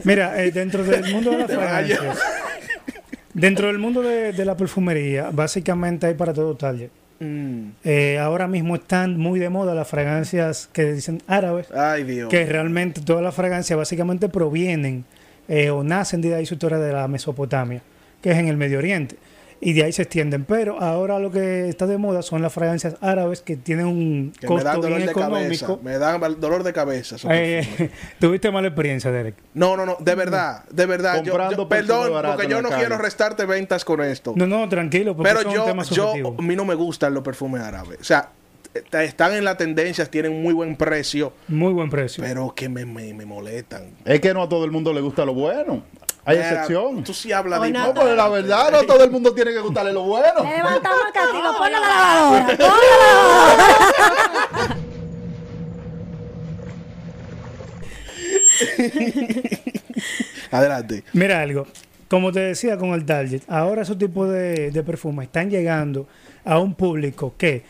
Mira, 0.05 0.43
eh, 0.43 0.51
dentro 0.53 0.85
del 0.85 1.11
mundo 1.15 1.31
de 1.31 1.39
las 1.39 1.51
fragancias, 1.51 2.19
dentro 3.33 3.69
del 3.69 3.79
mundo 3.79 4.03
de, 4.03 4.33
de 4.33 4.45
la 4.45 4.55
perfumería, 4.57 5.31
básicamente 5.33 6.07
hay 6.09 6.15
para 6.15 6.35
todo 6.35 6.55
taller. 6.57 6.91
Mm. 7.23 7.73
Eh, 7.85 8.19
ahora 8.19 8.49
mismo 8.49 8.75
están 8.75 9.17
muy 9.17 9.39
de 9.39 9.49
moda 9.49 9.75
las 9.75 9.87
fragancias 9.87 10.69
que 10.73 10.93
dicen 10.93 11.23
árabes, 11.29 11.71
Ay, 11.71 12.03
Dios. 12.03 12.29
que 12.29 12.45
realmente 12.45 13.01
todas 13.01 13.23
las 13.23 13.35
fragancias 13.35 13.77
básicamente 13.77 14.29
provienen 14.29 15.05
eh, 15.49 15.71
o 15.71 15.85
nacen 15.85 16.21
de 16.21 16.35
ahí 16.35 16.47
su 16.47 16.55
historia 16.55 16.79
de 16.79 16.93
la 16.93 17.07
Mesopotamia, 17.07 17.81
que 18.21 18.33
es 18.33 18.39
en 18.39 18.49
el 18.49 18.57
Medio 18.57 18.79
Oriente. 18.79 19.17
Y 19.65 19.75
de 19.75 19.85
ahí 19.85 19.93
se 19.93 20.03
extienden. 20.03 20.45
Pero 20.45 20.81
ahora 20.81 21.21
lo 21.21 21.31
que 21.31 21.69
está 21.69 21.87
de 21.87 21.97
moda 21.97 22.23
son 22.23 22.43
las 22.43 22.53
fragancias 22.53 22.97
árabes 23.01 23.43
que 23.43 23.57
tienen 23.57 23.87
un 23.87 24.33
Que 24.41 24.49
me 24.49 24.57
dan 24.57 24.65
costo 24.75 24.81
dolor 24.83 24.97
bien 24.99 25.07
de 25.07 25.15
cabeza. 25.15 25.65
económico. 25.65 25.81
Me 25.85 25.99
dan 25.99 26.41
dolor 26.41 26.63
de 26.65 26.73
cabeza. 26.73 27.17
Eh. 27.31 27.91
Tuviste 28.19 28.51
mala 28.51 28.67
experiencia, 28.67 29.13
Derek. 29.13 29.37
No, 29.55 29.77
no, 29.77 29.87
no, 29.87 29.97
de 30.01 30.15
verdad, 30.17 30.65
de 30.69 30.87
verdad. 30.87 31.23
Comprando 31.25 31.57
yo- 31.63 31.69
perdón, 31.69 32.11
porque 32.27 32.49
yo 32.49 32.61
no 32.61 32.71
calle. 32.71 32.81
quiero 32.81 32.99
restarte 32.99 33.45
ventas 33.47 33.85
con 33.85 34.01
esto. 34.03 34.33
No, 34.35 34.49
no, 34.49 34.69
tranquilo, 34.69 35.17
porque 35.17 35.33
pero 35.33 35.53
yo, 35.53 35.63
un 35.63 35.69
tema 35.69 35.85
yo, 35.85 36.35
a 36.37 36.43
mí 36.43 36.57
no 36.57 36.65
me 36.65 36.75
gustan 36.75 37.15
los 37.15 37.23
perfumes 37.23 37.63
árabes. 37.63 38.01
O 38.01 38.05
sea, 38.05 38.31
están 39.01 39.35
en 39.35 39.45
las 39.45 39.59
tendencias, 39.59 40.11
tienen 40.11 40.43
muy 40.43 40.55
buen 40.55 40.75
precio, 40.77 41.35
Muy 41.47 41.73
buen 41.73 41.89
precio. 41.89 42.25
pero 42.25 42.53
que 42.53 42.69
me, 42.69 42.85
me, 42.85 43.15
me 43.15 43.27
molestan. 43.27 43.91
Es 44.05 44.21
que 44.21 44.35
no 44.35 44.43
a 44.43 44.49
todo 44.49 44.65
el 44.65 44.73
mundo 44.73 44.93
le 44.93 45.01
gusta 45.03 45.25
lo 45.25 45.35
bueno. 45.35 45.85
Hay 46.25 46.37
Mira, 46.37 46.51
excepción. 46.51 47.03
Tú 47.03 47.13
sí 47.13 47.33
hablas 47.33 47.61
de 47.61 47.71
no. 47.71 47.87
No, 47.89 47.95
pero 47.95 48.15
la 48.15 48.29
verdad, 48.29 48.71
no 48.71 48.83
todo 48.85 49.03
el 49.03 49.11
mundo 49.11 49.35
tiene 49.35 49.53
que 49.53 49.59
gustarle 49.59 49.93
lo 49.93 50.03
bueno. 50.05 50.45
Levantamos 50.45 51.01
el 51.07 51.13
castigo, 51.13 51.57
ponle 51.59 51.73
la 51.73 51.81
lavadora. 51.89 52.47
Ponle 52.47 52.59
la 52.59 53.07
lavadora. 53.13 54.77
Adelante. 60.51 61.05
Mira 61.13 61.41
algo, 61.41 61.67
como 62.09 62.31
te 62.33 62.41
decía 62.41 62.77
con 62.77 62.91
el 62.91 63.05
Target, 63.05 63.43
ahora 63.49 63.83
esos 63.83 63.99
tipos 63.99 64.29
de, 64.31 64.71
de 64.71 64.83
perfumes 64.83 65.27
están 65.27 65.51
llegando 65.51 66.07
a 66.45 66.59
un 66.59 66.75
público 66.75 67.35
que 67.37 67.65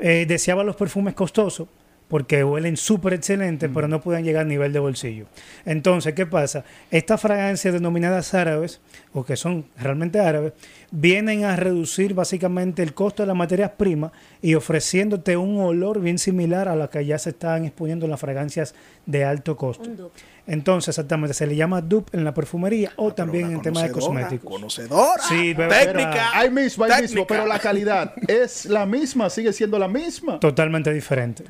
eh, 0.00 0.24
deseaba 0.26 0.64
los 0.64 0.76
perfumes 0.76 1.14
costosos 1.14 1.68
porque 2.08 2.44
huelen 2.44 2.76
súper 2.76 3.14
excelentes, 3.14 3.70
pero 3.72 3.88
no 3.88 4.00
pueden 4.00 4.24
llegar 4.24 4.42
a 4.42 4.48
nivel 4.48 4.72
de 4.72 4.78
bolsillo. 4.78 5.26
Entonces, 5.64 6.14
¿qué 6.14 6.26
pasa? 6.26 6.64
Estas 6.90 7.20
fragancias 7.20 7.74
denominadas 7.74 8.34
árabes, 8.34 8.80
o 9.12 9.24
que 9.24 9.36
son 9.36 9.64
realmente 9.78 10.20
árabes, 10.20 10.52
vienen 10.90 11.44
a 11.44 11.56
reducir 11.56 12.14
básicamente 12.14 12.82
el 12.82 12.94
costo 12.94 13.22
de 13.22 13.28
las 13.28 13.36
materias 13.36 13.72
primas 13.76 14.12
y 14.42 14.54
ofreciéndote 14.54 15.36
un 15.36 15.58
olor 15.60 16.00
bien 16.00 16.18
similar 16.18 16.68
a 16.68 16.76
lo 16.76 16.88
que 16.90 17.04
ya 17.04 17.18
se 17.18 17.30
están 17.30 17.64
exponiendo 17.64 18.06
en 18.06 18.10
las 18.10 18.20
fragancias 18.20 18.74
de 19.06 19.24
alto 19.24 19.56
costo. 19.56 19.88
Un 19.88 19.96
dupe. 19.96 20.20
Entonces, 20.46 20.90
exactamente, 20.90 21.32
se 21.32 21.46
le 21.46 21.56
llama 21.56 21.80
dupe 21.80 22.16
en 22.16 22.24
la 22.24 22.34
perfumería 22.34 22.92
o 22.96 23.08
Ah, 23.08 23.14
también 23.14 23.46
en 23.46 23.54
una 23.54 23.62
temas 23.62 23.82
de 23.84 23.90
cosméticos. 23.92 24.50
Conocedora. 24.52 25.22
Sí, 25.28 25.54
pero- 25.56 25.70
técnica. 25.70 26.30
Hay 26.34 26.50
mismo, 26.50 26.84
hay 26.84 27.02
mismo, 27.02 27.26
pero 27.26 27.46
la 27.46 27.58
calidad 27.58 28.12
es 28.28 28.66
la 28.66 28.84
misma, 28.84 29.30
sigue 29.30 29.52
siendo 29.54 29.78
la 29.78 29.88
misma. 29.88 30.38
Totalmente 30.40 30.92
diferente. 30.92 31.44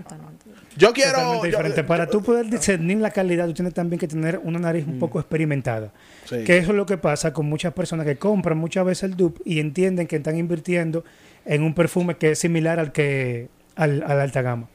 Yo 0.76 0.92
quiero. 0.92 1.10
Totalmente 1.12 1.46
yo- 1.50 1.56
diferente. 1.56 1.84
Para 1.84 2.06
tú 2.08 2.22
poder 2.22 2.46
discernir 2.50 2.98
la 2.98 3.10
calidad, 3.10 3.46
tú 3.46 3.54
tienes 3.54 3.74
también 3.74 3.98
que 3.98 4.08
tener 4.08 4.40
una 4.42 4.58
nariz 4.58 4.84
un 4.86 4.98
poco 4.98 5.18
experimentada. 5.20 5.86
Mm. 5.88 6.28
Sí. 6.28 6.44
Que 6.44 6.58
eso 6.58 6.70
es 6.70 6.76
lo 6.76 6.86
que 6.86 6.96
pasa 6.98 7.32
con 7.32 7.46
muchas 7.46 7.72
personas 7.72 8.06
que 8.06 8.16
compran 8.16 8.58
muchas 8.58 8.84
veces 8.84 9.04
el 9.10 9.16
dupe 9.16 9.40
y 9.44 9.60
entienden 9.60 10.06
que 10.06 10.16
están 10.16 10.36
invirtiendo 10.36 11.04
en 11.44 11.62
un 11.62 11.74
perfume 11.74 12.16
que 12.16 12.32
es 12.32 12.38
similar 12.38 12.78
al 12.80 12.90
que 12.92 13.48
al, 13.76 14.02
a 14.04 14.14
la 14.14 14.22
alta 14.22 14.42
gama. 14.42 14.68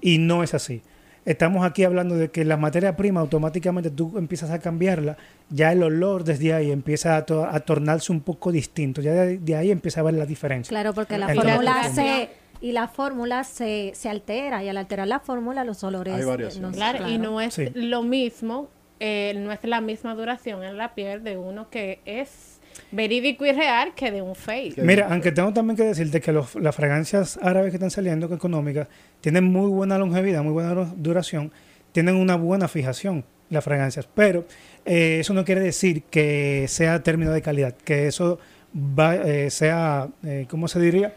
Y 0.00 0.18
no 0.18 0.42
es 0.44 0.54
así. 0.54 0.82
Estamos 1.24 1.64
aquí 1.64 1.84
hablando 1.84 2.16
de 2.16 2.30
que 2.30 2.44
la 2.44 2.56
materia 2.58 2.96
prima 2.96 3.20
automáticamente 3.20 3.90
tú 3.90 4.18
empiezas 4.18 4.50
a 4.50 4.58
cambiarla, 4.58 5.16
ya 5.48 5.72
el 5.72 5.82
olor 5.82 6.22
desde 6.24 6.52
ahí 6.52 6.70
empieza 6.70 7.16
a, 7.16 7.24
to- 7.24 7.44
a 7.46 7.60
tornarse 7.60 8.12
un 8.12 8.20
poco 8.20 8.52
distinto, 8.52 9.00
ya 9.00 9.12
de, 9.12 9.38
de 9.38 9.56
ahí 9.56 9.70
empieza 9.70 10.00
a 10.00 10.02
ver 10.02 10.14
la 10.14 10.26
diferencia. 10.26 10.68
Claro, 10.68 10.92
porque 10.92 11.16
la 11.16 11.28
Entonces- 11.30 11.52
fórmula 11.54 11.82
se 11.94 12.28
y 12.60 12.72
la 12.72 12.88
fórmula 12.88 13.44
se, 13.44 13.92
se 13.94 14.08
altera 14.08 14.62
y 14.64 14.68
al 14.68 14.76
alterar 14.76 15.06
la 15.08 15.20
fórmula 15.20 15.64
los 15.64 15.82
olores 15.84 16.14
Hay 16.14 16.24
variaciones. 16.24 16.70
no 16.70 16.74
Claro, 16.76 17.08
y 17.08 17.18
no 17.18 17.40
es 17.40 17.54
Sí. 17.54 17.66
lo 17.74 18.02
mismo, 18.02 18.68
eh, 19.00 19.34
no 19.36 19.50
es 19.52 19.58
la 19.64 19.80
misma 19.80 20.14
duración 20.14 20.62
en 20.62 20.76
la 20.76 20.94
piel 20.94 21.24
de 21.24 21.36
uno 21.36 21.68
que 21.68 22.00
es 22.06 22.53
verídico 22.90 23.44
y 23.46 23.52
real 23.52 23.94
que 23.94 24.10
de 24.10 24.22
un 24.22 24.34
fake. 24.34 24.78
Mira, 24.78 25.08
aunque 25.10 25.32
tengo 25.32 25.52
también 25.52 25.76
que 25.76 25.84
decirte 25.84 26.20
que 26.20 26.32
los- 26.32 26.54
las 26.56 26.74
fragancias 26.74 27.38
árabes 27.42 27.70
que 27.70 27.76
están 27.76 27.90
saliendo, 27.90 28.28
que 28.28 28.34
económicas, 28.34 28.88
tienen 29.20 29.44
muy 29.44 29.68
buena 29.70 29.98
longevidad, 29.98 30.42
muy 30.42 30.52
buena 30.52 30.74
du- 30.74 30.94
duración, 30.96 31.52
tienen 31.92 32.16
una 32.16 32.36
buena 32.36 32.68
fijación 32.68 33.24
las 33.50 33.62
fragancias, 33.62 34.08
pero 34.14 34.46
eh, 34.84 35.18
eso 35.20 35.32
no 35.34 35.44
quiere 35.44 35.60
decir 35.60 36.02
que 36.10 36.66
sea 36.68 37.02
término 37.02 37.30
de 37.32 37.42
calidad, 37.42 37.74
que 37.74 38.06
eso 38.08 38.38
va, 38.74 39.14
eh, 39.16 39.50
sea, 39.50 40.08
eh, 40.24 40.46
¿cómo 40.48 40.66
se 40.68 40.80
diría? 40.80 41.14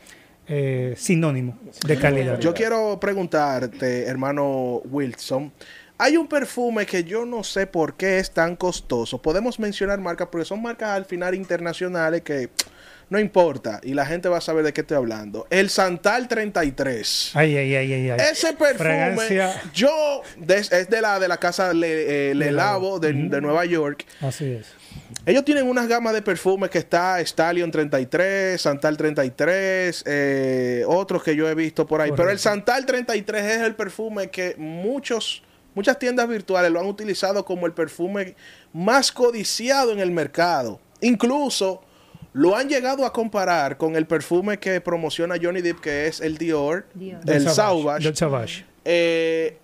Eh, 0.50 0.94
sinónimo 0.96 1.58
de 1.86 1.98
calidad. 1.98 2.40
Yo 2.40 2.54
quiero 2.54 2.98
preguntarte, 3.02 4.04
hermano 4.04 4.78
Wilson. 4.86 5.52
Hay 6.00 6.16
un 6.16 6.28
perfume 6.28 6.86
que 6.86 7.04
yo 7.04 7.26
no 7.26 7.44
sé 7.44 7.66
por 7.66 7.96
qué 7.96 8.20
es 8.20 8.30
tan 8.32 8.56
costoso. 8.56 9.20
Podemos 9.20 9.60
mencionar 9.60 10.00
marcas 10.00 10.28
porque 10.32 10.46
son 10.46 10.62
marcas 10.62 10.90
al 10.90 11.06
final 11.06 11.34
internacionales 11.34 12.22
que 12.22 12.50
no 13.10 13.20
importa 13.20 13.80
y 13.82 13.94
la 13.96 14.06
gente 14.06 14.30
va 14.30 14.38
a 14.38 14.42
saber 14.42 14.64
de 14.64 14.74
qué 14.74 14.82
estoy 14.82 14.98
hablando. 14.98 15.48
El 15.50 15.72
Santal 15.72 16.28
33. 16.28 17.32
Ay, 17.34 17.58
ay, 17.58 17.76
ay, 17.76 17.94
ay, 17.94 18.10
ay. 18.12 18.20
Ese 18.32 18.54
perfume, 18.54 18.78
Fragancia. 18.78 19.62
yo 19.74 20.22
es 20.48 20.70
de 20.90 21.02
la 21.02 21.20
de 21.20 21.28
la 21.28 21.38
casa 21.38 21.74
Le, 21.74 22.32
eh, 22.32 22.36
Le 22.36 22.52
Labo. 22.52 23.00
de, 23.00 23.14
Nueva 23.14 23.66
York. 23.66 24.06
Así 24.22 24.46
es. 24.46 24.68
Ellos 25.26 25.44
tienen 25.46 25.68
unas 25.68 25.88
gamas 25.88 26.14
de 26.14 26.22
perfumes 26.22 26.70
que 26.70 26.78
está 26.78 27.20
Stallion 27.22 27.72
33, 27.72 28.62
Santal 28.62 28.98
33, 28.98 30.04
eh, 30.06 30.84
otros 30.88 31.24
que 31.24 31.36
yo 31.36 31.50
he 31.50 31.56
visto 31.56 31.88
por 31.88 32.02
ahí. 32.02 32.12
Pero 32.16 32.30
el. 32.30 32.38
Santal 32.38 32.86
33 32.86 33.44
es 33.44 33.62
el 33.62 33.74
perfume 33.76 34.30
que 34.30 34.56
muchos, 34.58 35.44
muchas 35.78 36.00
tiendas 36.00 36.28
virtuales 36.28 36.72
lo 36.72 36.80
han 36.80 36.88
utilizado 36.88 37.46
como 37.46 37.68
el 37.68 37.72
perfume 37.72 38.34
más 38.74 39.12
codiciado 39.12 39.92
en 39.92 40.00
el 40.00 40.10
mercado. 40.10 40.80
Incluso 41.02 41.84
lo 42.34 42.56
han 42.56 42.68
llegado 42.68 43.06
a 43.06 43.14
comparar 43.14 43.78
con 43.78 43.96
el 43.96 44.08
perfume 44.08 44.58
que 44.58 44.82
promociona 44.82 45.36
Johnny 45.40 45.62
Depp, 45.62 45.80
que 45.80 46.08
es 46.08 46.20
el 46.20 46.40
Dior, 46.40 46.88
Dior. 46.96 47.20
el 47.20 47.44
Del 47.44 47.50
Sauvage. 47.50 48.12
Del. 48.12 48.66
Eh, 48.86 49.58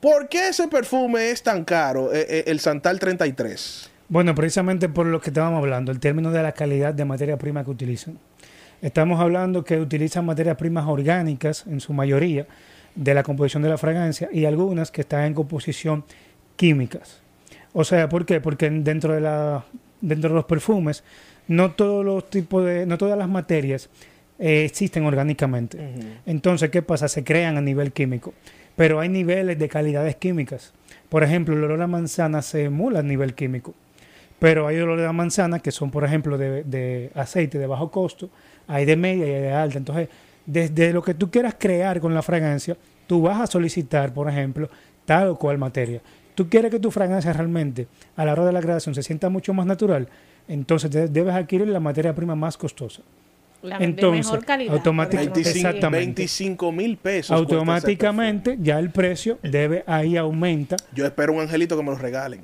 ¿Por 0.00 0.28
qué 0.28 0.50
ese 0.50 0.68
perfume 0.68 1.30
es 1.30 1.42
tan 1.42 1.64
caro, 1.64 2.14
eh, 2.14 2.24
eh, 2.28 2.44
el 2.46 2.60
Santal 2.60 3.00
33? 3.00 3.90
Bueno, 4.08 4.36
precisamente 4.36 4.88
por 4.88 5.06
lo 5.06 5.20
que 5.20 5.30
estábamos 5.30 5.58
hablando, 5.58 5.90
el 5.90 5.98
término 5.98 6.30
de 6.30 6.44
la 6.44 6.52
calidad 6.52 6.94
de 6.94 7.04
materia 7.04 7.36
prima 7.38 7.64
que 7.64 7.72
utilizan. 7.72 8.20
Estamos 8.82 9.18
hablando 9.18 9.64
que 9.64 9.80
utilizan 9.80 10.26
materias 10.26 10.56
primas 10.56 10.86
orgánicas 10.86 11.64
en 11.66 11.80
su 11.80 11.92
mayoría 11.92 12.46
de 12.96 13.14
la 13.14 13.22
composición 13.22 13.62
de 13.62 13.68
la 13.68 13.78
fragancia 13.78 14.28
y 14.32 14.44
algunas 14.44 14.90
que 14.90 15.02
están 15.02 15.24
en 15.24 15.34
composición 15.34 16.04
químicas. 16.56 17.20
O 17.72 17.84
sea, 17.84 18.08
¿por 18.08 18.26
qué? 18.26 18.40
Porque 18.40 18.68
dentro 18.70 19.14
de 19.14 19.20
la 19.20 19.64
dentro 20.00 20.30
de 20.30 20.34
los 20.36 20.44
perfumes 20.44 21.04
no 21.48 21.72
todos 21.72 22.04
los 22.04 22.28
tipos 22.28 22.64
de 22.64 22.86
no 22.86 22.98
todas 22.98 23.18
las 23.18 23.28
materias 23.28 23.88
eh, 24.38 24.64
existen 24.64 25.04
orgánicamente. 25.04 25.78
Entonces, 26.26 26.70
¿qué 26.70 26.82
pasa? 26.82 27.08
Se 27.08 27.22
crean 27.22 27.56
a 27.56 27.60
nivel 27.60 27.92
químico, 27.92 28.34
pero 28.74 29.00
hay 29.00 29.08
niveles 29.08 29.58
de 29.58 29.68
calidades 29.68 30.16
químicas. 30.16 30.72
Por 31.08 31.22
ejemplo, 31.22 31.54
el 31.54 31.64
olor 31.64 31.82
a 31.82 31.86
manzana 31.86 32.42
se 32.42 32.64
emula 32.64 33.00
a 33.00 33.02
nivel 33.02 33.34
químico. 33.34 33.74
Pero 34.38 34.66
hay 34.66 34.78
olores 34.78 35.06
a 35.06 35.12
manzana 35.12 35.60
que 35.60 35.70
son, 35.70 35.90
por 35.90 36.04
ejemplo, 36.04 36.36
de, 36.36 36.62
de 36.64 37.10
aceite 37.14 37.58
de 37.58 37.66
bajo 37.66 37.90
costo, 37.90 38.28
hay 38.66 38.84
de 38.84 38.96
media 38.96 39.26
y 39.26 39.30
hay 39.30 39.40
de 39.40 39.52
alta. 39.52 39.78
Entonces, 39.78 40.08
desde 40.46 40.92
lo 40.92 41.02
que 41.02 41.14
tú 41.14 41.30
quieras 41.30 41.56
crear 41.58 42.00
con 42.00 42.14
la 42.14 42.22
fragancia, 42.22 42.76
tú 43.06 43.22
vas 43.22 43.40
a 43.40 43.46
solicitar, 43.46 44.12
por 44.14 44.28
ejemplo, 44.30 44.68
tal 45.04 45.28
o 45.28 45.36
cual 45.36 45.58
materia. 45.58 46.00
Tú 46.34 46.48
quieres 46.48 46.70
que 46.70 46.78
tu 46.80 46.90
fragancia 46.90 47.32
realmente, 47.32 47.86
a 48.16 48.24
la 48.24 48.32
hora 48.32 48.44
de 48.46 48.52
la 48.52 48.60
creación, 48.60 48.94
se 48.94 49.02
sienta 49.02 49.28
mucho 49.28 49.52
más 49.54 49.66
natural, 49.66 50.08
entonces 50.48 50.90
te- 50.90 51.08
debes 51.08 51.34
adquirir 51.34 51.66
la 51.68 51.80
materia 51.80 52.14
prima 52.14 52.34
más 52.34 52.56
costosa. 52.56 53.02
La 53.62 53.78
Entonces, 53.78 54.26
de 54.26 54.32
mejor 54.32 54.44
calidad. 54.46 54.74
automáticamente- 54.74 55.30
por 55.30 55.38
decirlo 55.38 55.50
así. 55.50 55.62
25, 55.64 55.68
Exactamente. 55.68 56.06
25 56.22 56.72
mil 56.72 56.96
pesos. 56.98 57.30
Automáticamente 57.36 58.58
ya 58.60 58.78
el 58.78 58.90
precio 58.90 59.38
debe 59.42 59.82
ahí 59.86 60.16
aumenta. 60.16 60.76
Yo 60.94 61.06
espero 61.06 61.32
un 61.32 61.40
angelito 61.40 61.76
que 61.76 61.82
me 61.82 61.90
lo 61.90 61.96
regalen. 61.96 62.42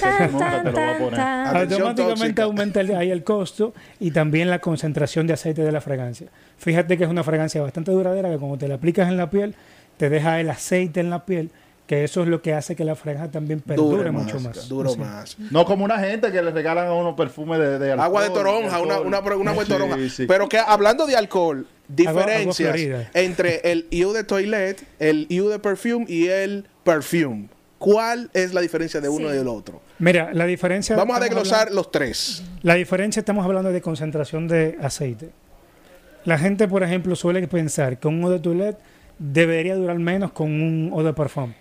Tan, 0.00 0.38
tan, 0.38 0.72
tan. 1.14 1.56
Automáticamente 1.56 2.42
aumenta 2.42 2.80
el- 2.80 2.94
ahí 2.96 3.10
el 3.10 3.24
costo 3.24 3.74
y 4.00 4.10
también 4.10 4.50
la 4.50 4.58
concentración 4.60 5.26
de 5.26 5.34
aceite 5.34 5.62
de 5.62 5.72
la 5.72 5.80
fragancia. 5.80 6.28
Fíjate 6.58 6.96
que 6.98 7.04
es 7.04 7.10
una 7.10 7.24
fragancia 7.24 7.62
bastante 7.62 7.90
duradera 7.92 8.30
que 8.30 8.38
cuando 8.38 8.58
te 8.58 8.68
la 8.68 8.76
aplicas 8.76 9.08
en 9.08 9.16
la 9.16 9.30
piel, 9.30 9.54
te 9.96 10.08
deja 10.10 10.40
el 10.40 10.50
aceite 10.50 11.00
en 11.00 11.10
la 11.10 11.24
piel, 11.24 11.50
que 11.86 12.02
eso 12.04 12.22
es 12.22 12.28
lo 12.28 12.40
que 12.40 12.54
hace 12.54 12.74
que 12.76 12.84
la 12.84 12.96
fragancia 12.96 13.30
también 13.30 13.60
perdure 13.60 13.98
Dure 13.98 14.10
mucho 14.10 14.40
más. 14.40 14.68
Duro 14.68 14.90
Sí. 14.90 14.98
más. 14.98 15.36
No 15.50 15.64
como 15.66 15.84
una 15.84 15.98
gente 15.98 16.32
que 16.32 16.40
le 16.42 16.50
regalan 16.50 16.86
a 16.88 16.94
uno 16.94 17.14
perfume 17.14 17.58
de, 17.58 17.78
de 17.78 17.92
alcohol, 17.92 18.04
Agua 18.06 18.22
de 18.22 18.30
toronja, 18.30 18.80
una, 18.80 19.00
una, 19.00 19.20
una 19.20 19.50
agua 19.50 19.64
de 19.64 19.68
toronja. 19.70 19.96
sí. 20.08 20.26
Pero 20.26 20.48
que 20.48 20.58
hablando 20.58 21.06
de 21.06 21.16
alcohol, 21.16 21.66
diferencias 21.86 22.74
entre 23.12 23.60
el 23.70 23.86
eau 23.90 24.12
de 24.12 24.24
toilet, 24.24 24.82
el 24.98 25.26
eau 25.30 25.48
de 25.50 25.58
perfume 25.58 26.06
y 26.08 26.28
el 26.28 26.66
perfume. 26.84 27.48
¿Cuál 27.84 28.30
es 28.32 28.54
la 28.54 28.60
diferencia 28.60 29.00
de 29.00 29.08
uno 29.08 29.28
Sí. 29.28 29.34
y 29.34 29.38
del 29.38 29.48
otro? 29.48 29.80
Mira, 29.98 30.32
la 30.32 30.46
diferencia... 30.46 30.96
Vamos 30.96 31.16
a 31.16 31.20
desglosar 31.20 31.60
hablando- 31.68 31.74
los 31.76 31.90
tres. 31.90 32.42
La 32.62 32.74
diferencia 32.74 33.20
estamos 33.20 33.44
hablando 33.44 33.70
de 33.72 33.80
concentración 33.80 34.48
de 34.48 34.78
aceite. 34.80 35.30
La 36.24 36.38
gente, 36.38 36.66
por 36.68 36.82
ejemplo, 36.82 37.14
suele 37.16 37.46
pensar 37.48 37.98
que 37.98 38.08
un 38.08 38.22
eau 38.22 38.30
de 38.30 38.38
toilette 38.40 38.78
debería 39.18 39.76
durar 39.76 39.98
menos 39.98 40.32
con 40.32 40.50
un 40.50 40.88
eau 40.92 41.02
de 41.02 41.12
parfum. 41.12 41.52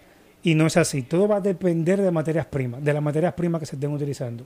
Y 0.41 0.55
no 0.55 0.67
es 0.67 0.77
así. 0.77 1.01
Todo 1.03 1.27
va 1.27 1.37
a 1.37 1.41
depender 1.41 2.01
de 2.01 2.11
materias 2.11 2.45
primas, 2.45 2.83
de 2.83 2.93
las 2.93 3.01
materias 3.03 3.33
primas 3.33 3.59
que 3.59 3.65
se 3.65 3.75
estén 3.75 3.91
utilizando. 3.91 4.45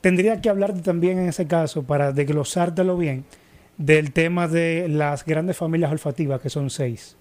Tendría 0.00 0.40
que 0.40 0.48
hablarte 0.48 0.80
también 0.80 1.18
en 1.18 1.28
ese 1.28 1.46
caso, 1.46 1.82
para 1.82 2.12
desglosártelo 2.12 2.96
bien, 2.96 3.24
del 3.76 4.12
tema 4.12 4.46
de 4.48 4.88
las 4.88 5.24
grandes 5.24 5.56
familias 5.56 5.90
olfativas, 5.92 6.40
que 6.40 6.50
son 6.50 6.70
seis. 6.70 7.16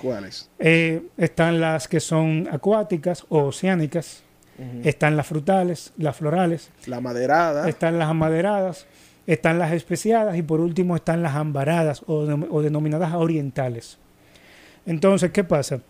¿Cuáles? 0.00 0.48
Eh, 0.58 1.02
están 1.16 1.60
las 1.60 1.86
que 1.88 2.00
son 2.00 2.48
acuáticas 2.50 3.24
o 3.28 3.44
oceánicas, 3.44 4.22
están 4.84 5.16
las 5.16 5.26
frutales, 5.26 5.92
las 5.96 6.16
florales, 6.16 6.70
La 6.86 7.00
maderada. 7.00 7.68
están 7.68 7.98
las 7.98 8.08
amaderadas, 8.08 8.86
están 9.26 9.58
las 9.58 9.72
especiadas 9.72 10.36
y 10.36 10.42
por 10.42 10.60
último 10.60 10.94
están 10.94 11.22
las 11.22 11.34
ambaradas 11.34 12.02
o, 12.06 12.24
denom- 12.26 12.46
o 12.50 12.62
denominadas 12.62 13.12
orientales. 13.14 13.98
Entonces, 14.86 15.30
¿qué 15.32 15.42
pasa? 15.42 15.80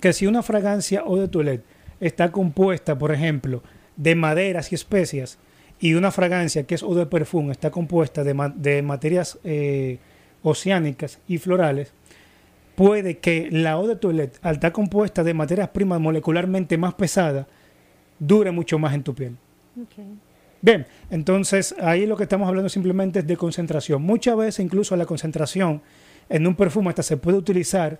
Que 0.00 0.12
si 0.12 0.26
una 0.26 0.42
fragancia 0.42 1.02
o 1.04 1.18
de 1.18 1.28
toilette 1.28 1.64
está 2.00 2.30
compuesta, 2.32 2.96
por 2.98 3.12
ejemplo, 3.12 3.62
de 3.96 4.14
maderas 4.14 4.72
y 4.72 4.74
especias 4.74 5.38
y 5.80 5.94
una 5.94 6.10
fragancia 6.10 6.64
que 6.64 6.74
es 6.74 6.82
eau 6.82 6.94
de 6.94 7.06
perfume 7.06 7.52
está 7.52 7.70
compuesta 7.70 8.24
de, 8.24 8.32
ma- 8.34 8.48
de 8.54 8.82
materias 8.82 9.38
eh, 9.44 9.98
oceánicas 10.42 11.18
y 11.28 11.38
florales, 11.38 11.92
puede 12.76 13.18
que 13.18 13.48
la 13.50 13.72
eau 13.72 13.86
de 13.86 13.96
toilette, 13.96 14.38
al 14.42 14.56
estar 14.56 14.70
compuesta 14.70 15.24
de 15.24 15.34
materias 15.34 15.70
primas 15.70 16.00
molecularmente 16.00 16.78
más 16.78 16.94
pesadas, 16.94 17.46
dure 18.18 18.52
mucho 18.52 18.78
más 18.78 18.94
en 18.94 19.02
tu 19.02 19.14
piel. 19.14 19.36
Bien, 20.62 20.86
entonces 21.10 21.74
ahí 21.80 22.06
lo 22.06 22.16
que 22.16 22.22
estamos 22.22 22.48
hablando 22.48 22.68
simplemente 22.68 23.20
es 23.20 23.26
de 23.26 23.36
concentración. 23.36 24.02
Muchas 24.02 24.36
veces 24.36 24.60
incluso 24.60 24.94
la 24.96 25.06
concentración 25.06 25.82
en 26.28 26.46
un 26.46 26.54
perfume 26.54 26.90
hasta 26.90 27.02
se 27.02 27.16
puede 27.16 27.38
utilizar 27.38 27.98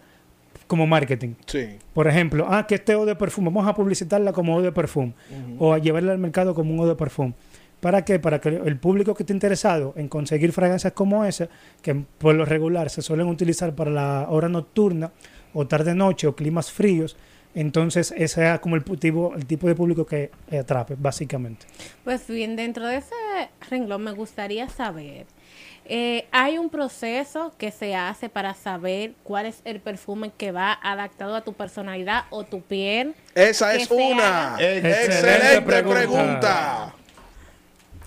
como 0.66 0.86
marketing. 0.86 1.34
Sí. 1.46 1.78
Por 1.92 2.08
ejemplo, 2.08 2.46
ah, 2.48 2.66
que 2.66 2.76
este 2.76 2.92
eau 2.92 3.04
de 3.04 3.14
perfume, 3.14 3.48
vamos 3.48 3.68
a 3.68 3.74
publicitarla 3.74 4.32
como 4.32 4.54
eau 4.54 4.62
de 4.62 4.72
perfume 4.72 5.12
o 5.58 5.72
a 5.72 5.78
llevarla 5.78 6.12
al 6.12 6.18
mercado 6.18 6.54
como 6.54 6.72
un 6.72 6.80
eau 6.80 6.88
de 6.88 6.96
perfume. 6.96 7.34
¿Para 7.80 8.04
qué? 8.04 8.18
Para 8.18 8.40
que 8.40 8.48
el 8.48 8.78
público 8.78 9.14
que 9.14 9.22
esté 9.22 9.32
interesado 9.32 9.92
en 9.96 10.08
conseguir 10.08 10.52
fragancias 10.52 10.92
como 10.92 11.24
esa, 11.24 11.48
que 11.82 11.94
por 11.94 12.34
lo 12.34 12.44
regular 12.44 12.90
se 12.90 13.02
suelen 13.02 13.28
utilizar 13.28 13.74
para 13.74 13.90
la 13.90 14.26
hora 14.28 14.48
nocturna 14.48 15.12
o 15.52 15.66
tarde-noche 15.66 16.26
o 16.26 16.34
climas 16.34 16.72
fríos, 16.72 17.16
entonces 17.54 18.12
ese 18.16 18.28
sea 18.28 18.60
como 18.60 18.76
el, 18.76 18.84
tipo, 18.84 19.34
el 19.34 19.46
tipo 19.46 19.66
de 19.66 19.74
público 19.74 20.04
que 20.06 20.30
eh, 20.50 20.58
atrape, 20.58 20.94
básicamente. 20.98 21.66
Pues 22.04 22.26
bien, 22.26 22.56
dentro 22.56 22.86
de 22.86 22.98
ese 22.98 23.14
renglón 23.70 24.04
me 24.04 24.12
gustaría 24.12 24.68
saber, 24.68 25.26
eh, 25.86 26.26
hay 26.32 26.58
un 26.58 26.68
proceso 26.68 27.54
que 27.56 27.70
se 27.70 27.94
hace 27.94 28.28
para 28.28 28.54
saber 28.54 29.12
cuál 29.22 29.46
es 29.46 29.60
el 29.64 29.80
perfume 29.80 30.32
que 30.36 30.50
va 30.50 30.78
adaptado 30.82 31.34
a 31.36 31.42
tu 31.42 31.52
personalidad 31.52 32.24
o 32.30 32.42
tu 32.44 32.60
piel. 32.60 33.14
Esa 33.34 33.74
es 33.74 33.90
una 33.90 34.56
Excelente 34.58 35.04
excelente 35.04 35.62
pregunta. 35.62 35.94
pregunta. 36.00 36.85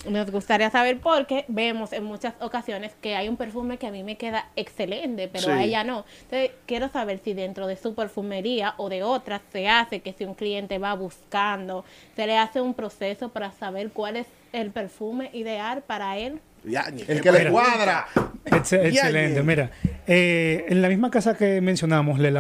Nos 0.08 0.32
gustaría 0.32 0.70
saber 0.70 1.00
porque 1.02 1.44
vemos 1.50 1.92
en 1.92 2.06
muchas 2.06 2.34
ocasiones 2.40 2.94
que 3.02 3.16
hay 3.16 3.28
un 3.28 3.36
perfume 3.36 3.78
que 3.78 3.88
a 3.88 3.92
mí 3.92 4.02
me 4.04 4.16
queda 4.18 4.46
excelente, 4.56 5.28
pero 5.28 5.46
Sí. 5.46 5.52
a 5.52 5.64
ella 5.64 5.84
no. 5.84 6.06
Entonces, 6.24 6.52
quiero 6.66 6.88
saber 6.90 7.20
si 7.24 7.34
dentro 7.34 7.68
de 7.68 7.76
su 7.76 7.94
perfumería 7.96 8.76
o 8.78 8.88
de 8.88 9.04
otras 9.04 9.42
se 9.52 9.68
hace 9.68 10.00
que 10.00 10.14
si 10.14 10.24
un 10.24 10.36
cliente 10.36 10.78
va 10.80 10.94
buscando, 10.94 11.84
se 12.16 12.26
le 12.28 12.38
hace 12.38 12.62
un 12.62 12.74
proceso 12.76 13.30
para 13.30 13.52
saber 13.52 13.90
cuál 13.92 14.16
es 14.16 14.28
el 14.54 14.72
perfume 14.72 15.32
ideal 15.34 15.84
para 15.86 16.18
él. 16.18 16.40
Ya, 16.64 16.90
ni 16.92 17.02
El 17.02 17.22
qué 17.22 17.22
que 17.22 17.32
le 17.32 17.52
cuadra. 17.52 18.08
Excelente, 18.46 19.36
ya. 19.36 19.44
mira. 19.44 19.72
eh, 20.08 20.66
en 20.70 20.82
la 20.82 20.90
misma 20.90 21.10
casa 21.12 21.36
que 21.38 21.62
mencionamos, 21.62 22.20
Le 22.20 22.32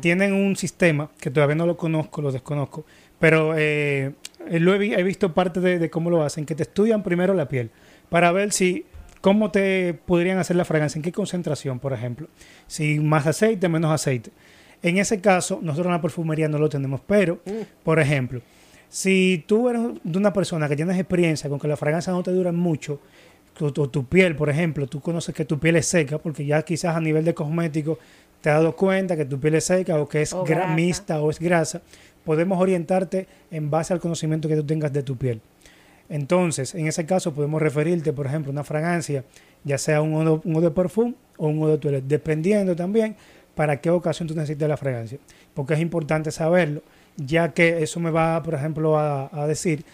tienen 0.00 0.32
un 0.32 0.56
sistema 0.56 1.10
que 1.20 1.30
todavía 1.30 1.56
no 1.56 1.66
lo 1.66 1.76
conozco, 1.76 2.20
lo 2.22 2.30
desconozco, 2.32 2.84
pero 3.18 3.54
eh, 3.56 4.12
lo 4.48 4.74
he, 4.74 4.78
vi- 4.78 4.94
he 4.94 5.02
visto 5.02 5.32
parte 5.34 5.60
de, 5.60 5.78
de 5.78 5.90
cómo 5.90 6.10
lo 6.10 6.22
hacen, 6.22 6.46
que 6.46 6.54
te 6.54 6.62
estudian 6.62 7.02
primero 7.02 7.34
la 7.34 7.48
piel 7.48 7.70
para 8.08 8.32
ver 8.32 8.52
si 8.52 8.86
cómo 9.20 9.50
te 9.50 9.94
podrían 9.94 10.38
hacer 10.38 10.56
la 10.56 10.64
fragancia, 10.64 10.98
en 10.98 11.02
qué 11.02 11.12
concentración, 11.12 11.78
por 11.78 11.92
ejemplo, 11.92 12.28
si 12.66 12.98
más 13.00 13.26
aceite, 13.26 13.68
menos 13.68 13.90
aceite. 13.92 14.30
En 14.82 14.96
ese 14.96 15.20
caso, 15.20 15.58
nosotros 15.62 15.86
en 15.86 15.92
la 15.92 16.00
perfumería 16.00 16.48
no 16.48 16.58
lo 16.58 16.68
tenemos, 16.70 17.00
pero, 17.06 17.38
por 17.84 18.00
ejemplo, 18.00 18.40
si 18.88 19.44
tú 19.46 19.68
eres 19.68 19.82
de 20.02 20.18
una 20.18 20.32
persona 20.32 20.68
que 20.68 20.76
tienes 20.76 20.98
experiencia 20.98 21.48
con 21.50 21.60
que 21.60 21.68
la 21.68 21.76
fragancia 21.76 22.12
no 22.12 22.22
te 22.22 22.30
dura 22.32 22.50
mucho, 22.50 23.00
tu, 23.54 23.70
tu- 23.72 23.88
tu 23.88 24.06
piel, 24.06 24.34
por 24.36 24.48
ejemplo, 24.48 24.86
tú 24.86 25.00
conoces 25.00 25.34
que 25.34 25.44
tu 25.44 25.58
piel 25.58 25.76
es 25.76 25.86
seca, 25.86 26.18
porque 26.18 26.46
ya 26.46 26.62
quizás 26.62 26.96
a 26.96 27.00
nivel 27.00 27.24
de 27.24 27.34
cosmético 27.34 27.98
te 28.40 28.48
has 28.48 28.56
dado 28.56 28.74
cuenta 28.74 29.16
que 29.16 29.26
tu 29.26 29.38
piel 29.38 29.56
es 29.56 29.64
seca 29.64 30.00
o 30.00 30.08
que 30.08 30.22
es 30.22 30.32
O 30.32 30.44
grasa. 30.44 30.74
mixta 30.74 31.20
o 31.20 31.30
es 31.30 31.38
grasa, 31.38 31.82
podemos 32.24 32.60
orientarte 32.60 33.26
en 33.50 33.70
base 33.70 33.92
al 33.92 34.00
conocimiento 34.00 34.48
que 34.48 34.56
tú 34.56 34.64
tengas 34.64 34.92
de 34.92 35.02
tu 35.02 35.16
piel. 35.16 35.40
Entonces, 36.08 36.74
en 36.74 36.88
ese 36.88 37.06
caso 37.06 37.32
podemos 37.32 37.62
referirte, 37.62 38.12
por 38.12 38.26
ejemplo, 38.26 38.50
una 38.50 38.64
fragancia, 38.64 39.24
ya 39.62 39.78
sea 39.78 40.02
un 40.02 40.26
eau 40.26 40.60
de, 40.60 40.70
perfume 40.72 41.14
o 41.38 41.46
un 41.46 41.58
eau 41.58 41.68
de 41.68 41.78
toilette, 41.78 42.04
dependiendo 42.04 42.74
también 42.74 43.14
para 43.54 43.80
qué 43.80 43.90
ocasión 43.90 44.26
tú 44.26 44.34
necesitas 44.34 44.68
la 44.68 44.76
fragancia. 44.76 45.18
Porque 45.54 45.74
es 45.74 45.80
importante 45.80 46.32
saberlo, 46.32 46.82
ya 47.16 47.52
que 47.54 47.82
eso 47.82 48.00
me 48.00 48.10
va, 48.10 48.42
por 48.42 48.54
ejemplo, 48.54 48.98
a, 48.98 49.46
decir 49.46 49.84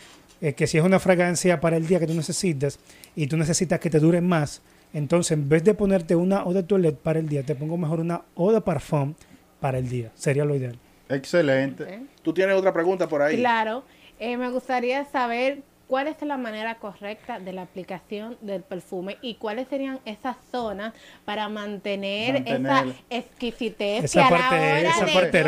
eh, 0.41 0.55
que 0.55 0.67
si 0.67 0.79
es 0.79 0.85
una 0.85 0.99
fragancia 0.99 1.61
para 1.61 1.77
el 1.77 1.87
día 1.87 2.01
que 2.01 2.07
tú 2.07 2.15
necesitas 2.15 2.79
y 3.15 3.27
tú 3.27 3.37
necesitas 3.37 3.79
que 3.79 3.91
te 3.91 4.01
dure 4.01 4.23
más, 4.23 4.63
entonces 4.95 5.33
en 5.33 5.51
vez 5.51 5.65
de 5.65 5.75
ponerte 5.75 6.17
una 6.17 6.39
eau 6.39 6.55
de 6.55 6.63
toilette 6.63 6.97
para 6.97 7.19
el 7.19 7.29
día, 7.29 7.43
te 7.43 7.55
pongo 7.55 7.77
mejor 7.77 8.01
una 8.01 8.23
de 8.37 8.61
parfum 8.63 9.13
para 9.61 9.77
el 9.77 9.89
día. 9.89 10.13
Sería 10.15 10.47
lo 10.47 10.57
ideal. 10.57 10.79
Excelente. 11.09 12.07
Tú 12.23 12.33
tienes 12.33 12.57
otra 12.57 12.73
pregunta 12.73 13.09
por 13.09 13.23
ahí. 13.23 13.37
Claro, 13.37 13.85
eh, 14.19 14.37
me 14.37 14.51
gustaría 14.51 15.05
saber 15.05 15.63
cuál 15.87 16.09
es 16.09 16.17
la 16.23 16.37
manera 16.37 16.75
correcta 16.77 17.39
de 17.39 17.53
la 17.53 17.63
aplicación 17.63 18.37
del 18.41 18.63
perfume 18.63 19.19
y 19.23 19.37
cuáles 19.37 19.69
serían 19.69 20.01
esas 20.05 20.37
zonas 20.51 20.93
para 21.25 21.49
mantener, 21.49 22.35
Mantener. 22.35 22.73
esa 22.73 22.85
exquisitez 23.11 24.05
Esa 24.05 24.21
que 24.21 24.27
a 24.27 24.29
parte- 24.29 24.57
la 24.57 24.63
hora 24.63 24.79
esa 24.91 25.05
de 25.05 25.13
parte 25.13 25.45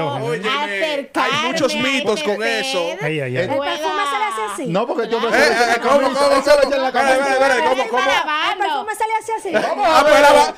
hay 1.14 1.46
muchos 1.46 1.74
mitos 1.74 2.22
con 2.22 2.42
eso. 2.42 2.79
Ay, 3.03 3.20
ay, 3.20 3.37
ay. 3.37 3.44
¿El 3.44 3.48
perfume 3.48 3.70
se 3.79 4.18
le 4.18 4.24
hace 4.24 4.42
así? 4.53 4.66
No, 4.66 4.87
porque 4.87 5.09
yo 5.09 5.20
me 5.20 5.29
Eh, 5.29 5.31
eh, 5.40 5.81
¿Cómo, 5.83 5.94
cómo, 5.94 6.09
cómo? 6.09 6.14
¿cómo, 6.14 7.88
cómo? 7.90 8.03
¿El 8.03 8.59
perfume 8.59 8.94
se 8.94 9.05
le 9.07 9.14
hace 9.18 9.33
así? 9.38 9.53
Ah, 9.55 9.74
pues 9.74 9.87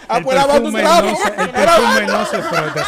ah, 0.08 0.16
El 0.18 0.24
pues 0.24 0.36
lava 0.36 0.52
perfume, 0.54 0.82
no 0.82 1.16
se, 1.16 1.28
el 1.42 1.50
perfume 1.50 2.06
no 2.06 2.26
se 2.26 2.42
frota, 2.42 2.86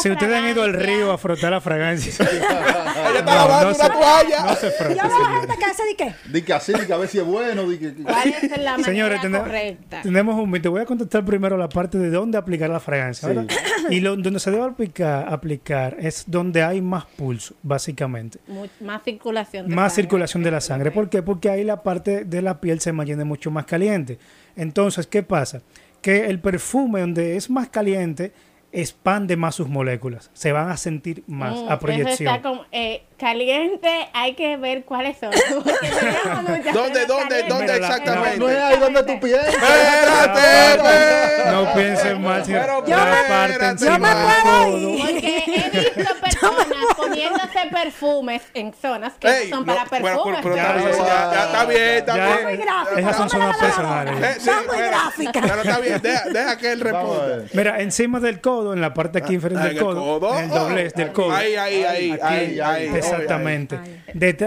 Si 0.00 0.10
ustedes 0.10 0.34
han 0.36 0.48
ido 0.48 0.62
al 0.62 0.72
río 0.74 1.12
a 1.12 1.18
frotar 1.18 1.50
la 1.52 1.60
fragancia, 1.60 2.12
Ella 2.26 3.18
está 3.18 3.22
No, 3.22 3.34
lavando 3.48 3.70
no 3.70 3.76
una 3.76 3.84
se- 3.84 3.90
toalla. 3.90 4.40
no 4.44 4.54
se 4.56 4.66
Yo 4.66 4.72
frota. 4.76 4.95
Veo 5.02 5.16
señores. 5.16 5.40
gente 5.40 5.56
que 5.58 5.64
hace 5.64 5.84
de 5.84 5.96
qué. 5.96 6.14
Di 6.32 6.42
que 6.42 6.52
así, 6.52 6.72
di 6.72 6.86
que 6.86 6.92
a 6.92 6.96
ver 6.96 7.08
si 7.08 7.18
es 7.18 7.24
bueno. 7.24 7.68
Di 7.68 7.78
que, 7.78 7.94
¿Cuál 7.94 8.28
es 8.28 8.50
la 8.50 8.70
manera 8.72 8.84
Señores, 8.84 9.20
tene- 9.20 9.38
correcta? 9.38 10.02
tenemos 10.02 10.34
un 10.42 10.50
mito. 10.50 10.70
Voy 10.70 10.80
a 10.80 10.84
contestar 10.86 11.24
primero 11.24 11.56
la 11.56 11.68
parte 11.68 11.98
de 11.98 12.10
dónde 12.10 12.38
aplicar 12.38 12.70
la 12.70 12.80
fragancia. 12.80 13.28
Y 13.88 14.00
lo, 14.00 14.16
donde 14.16 14.40
se 14.40 14.50
debe 14.50 14.64
aplicar, 14.64 15.32
aplicar 15.32 15.96
es 16.00 16.24
donde 16.26 16.60
hay 16.64 16.82
más 16.82 17.04
pulso, 17.04 17.54
básicamente. 17.62 18.40
Más 18.80 19.02
circulación. 19.04 19.68
de 19.68 19.74
Más 19.76 19.92
sangre. 19.92 20.02
circulación 20.02 20.42
de 20.42 20.50
la 20.50 20.60
sangre. 20.60 20.90
¿Por 20.90 21.08
qué? 21.08 21.22
Porque 21.22 21.50
ahí 21.50 21.62
la 21.62 21.84
parte 21.84 22.24
de 22.24 22.42
la 22.42 22.60
piel 22.60 22.80
se 22.80 22.92
mantiene 22.92 23.22
mucho 23.24 23.52
más 23.52 23.64
caliente. 23.64 24.18
Entonces, 24.56 25.06
¿qué 25.06 25.22
pasa? 25.22 25.62
Que 26.02 26.26
el 26.26 26.40
perfume 26.40 27.00
donde 27.00 27.36
es 27.36 27.48
más 27.48 27.68
caliente 27.68 28.32
expande 28.72 29.36
más 29.36 29.54
sus 29.54 29.68
moléculas. 29.68 30.30
Se 30.34 30.52
van 30.52 30.68
a 30.70 30.76
sentir 30.76 31.22
más 31.26 31.54
Mm, 31.54 31.64
a 31.68 31.74
Eso 31.74 31.78
proyección. 31.78 32.34
está 32.34 32.42
como, 32.48 32.64
eh, 32.72 33.04
caliente, 33.18 33.88
hay 34.12 34.34
que 34.34 34.56
ver 34.58 34.84
cuáles 34.84 35.16
son. 35.18 35.30
¿Dónde, 36.74 37.06
dónde, 37.06 37.42
dónde 37.44 37.76
exactamente? 37.76 38.38
no 38.38 38.48
es 38.50 38.56
ahí 38.58 38.78
donde 38.78 39.02
tú 39.04 39.18
piensas. 39.20 39.54
Espérate. 39.54 41.50
No 41.52 41.72
piensen 41.74 42.22
mal, 42.22 42.36
la 42.38 42.42
espérate, 42.42 42.92
parte 43.28 43.84
yo 43.84 43.98
me 43.98 44.08
puedo 44.08 44.62
codo. 44.72 44.96
Porque 44.98 45.42
he 45.46 45.70
visto 45.70 46.14
personas 46.50 46.94
poniéndose 46.96 47.58
perfumes 47.70 48.42
en 48.54 48.72
zonas 48.74 49.12
que 49.20 49.28
Ey, 49.28 49.50
son 49.50 49.60
no, 49.60 49.66
para 49.74 49.84
pero- 49.90 50.04
perfumes. 50.04 50.40
pero 50.42 50.56
Ya, 50.56 50.62
está 50.62 50.74
bien, 50.76 50.96
ya, 50.98 51.32
ya, 51.32 51.44
está 51.44 51.64
bien, 51.66 51.80
está 51.82 52.16
ya. 52.16 52.46
Bien. 52.46 52.60
gráfica. 52.60 53.00
Esas 53.00 53.16
son 53.16 53.30
zonas 53.30 53.56
personales. 53.56 54.14
Eh, 54.22 54.40
sí, 54.40 54.50
muy 54.50 54.58
espera. 54.76 54.86
gráfica. 54.88 55.40
Pero 55.42 55.54
está 55.62 55.78
bien, 55.80 56.02
deja, 56.02 56.24
deja 56.30 56.58
que 56.58 56.72
él 56.72 56.80
responda. 56.80 57.38
Mira, 57.52 57.80
encima 57.80 58.20
del 58.20 58.40
codo, 58.40 58.72
en 58.74 58.80
la 58.80 58.94
parte 58.94 59.18
aquí 59.18 59.34
inferior 59.34 59.60
Ah, 59.60 59.64
del 59.64 59.72
en 59.72 59.78
el 59.78 59.84
codo, 59.84 60.20
codo. 60.20 60.38
en 60.38 60.44
el 60.44 60.50
doblez 60.50 60.94
del 60.94 61.12
codo. 61.12 61.34
Ahí, 61.34 61.54
ahí, 61.56 61.82
ahí, 61.84 62.10
Aquí, 62.12 62.20
ahí, 62.22 62.60
ahí. 62.60 62.86
Exactamente. 62.96 63.78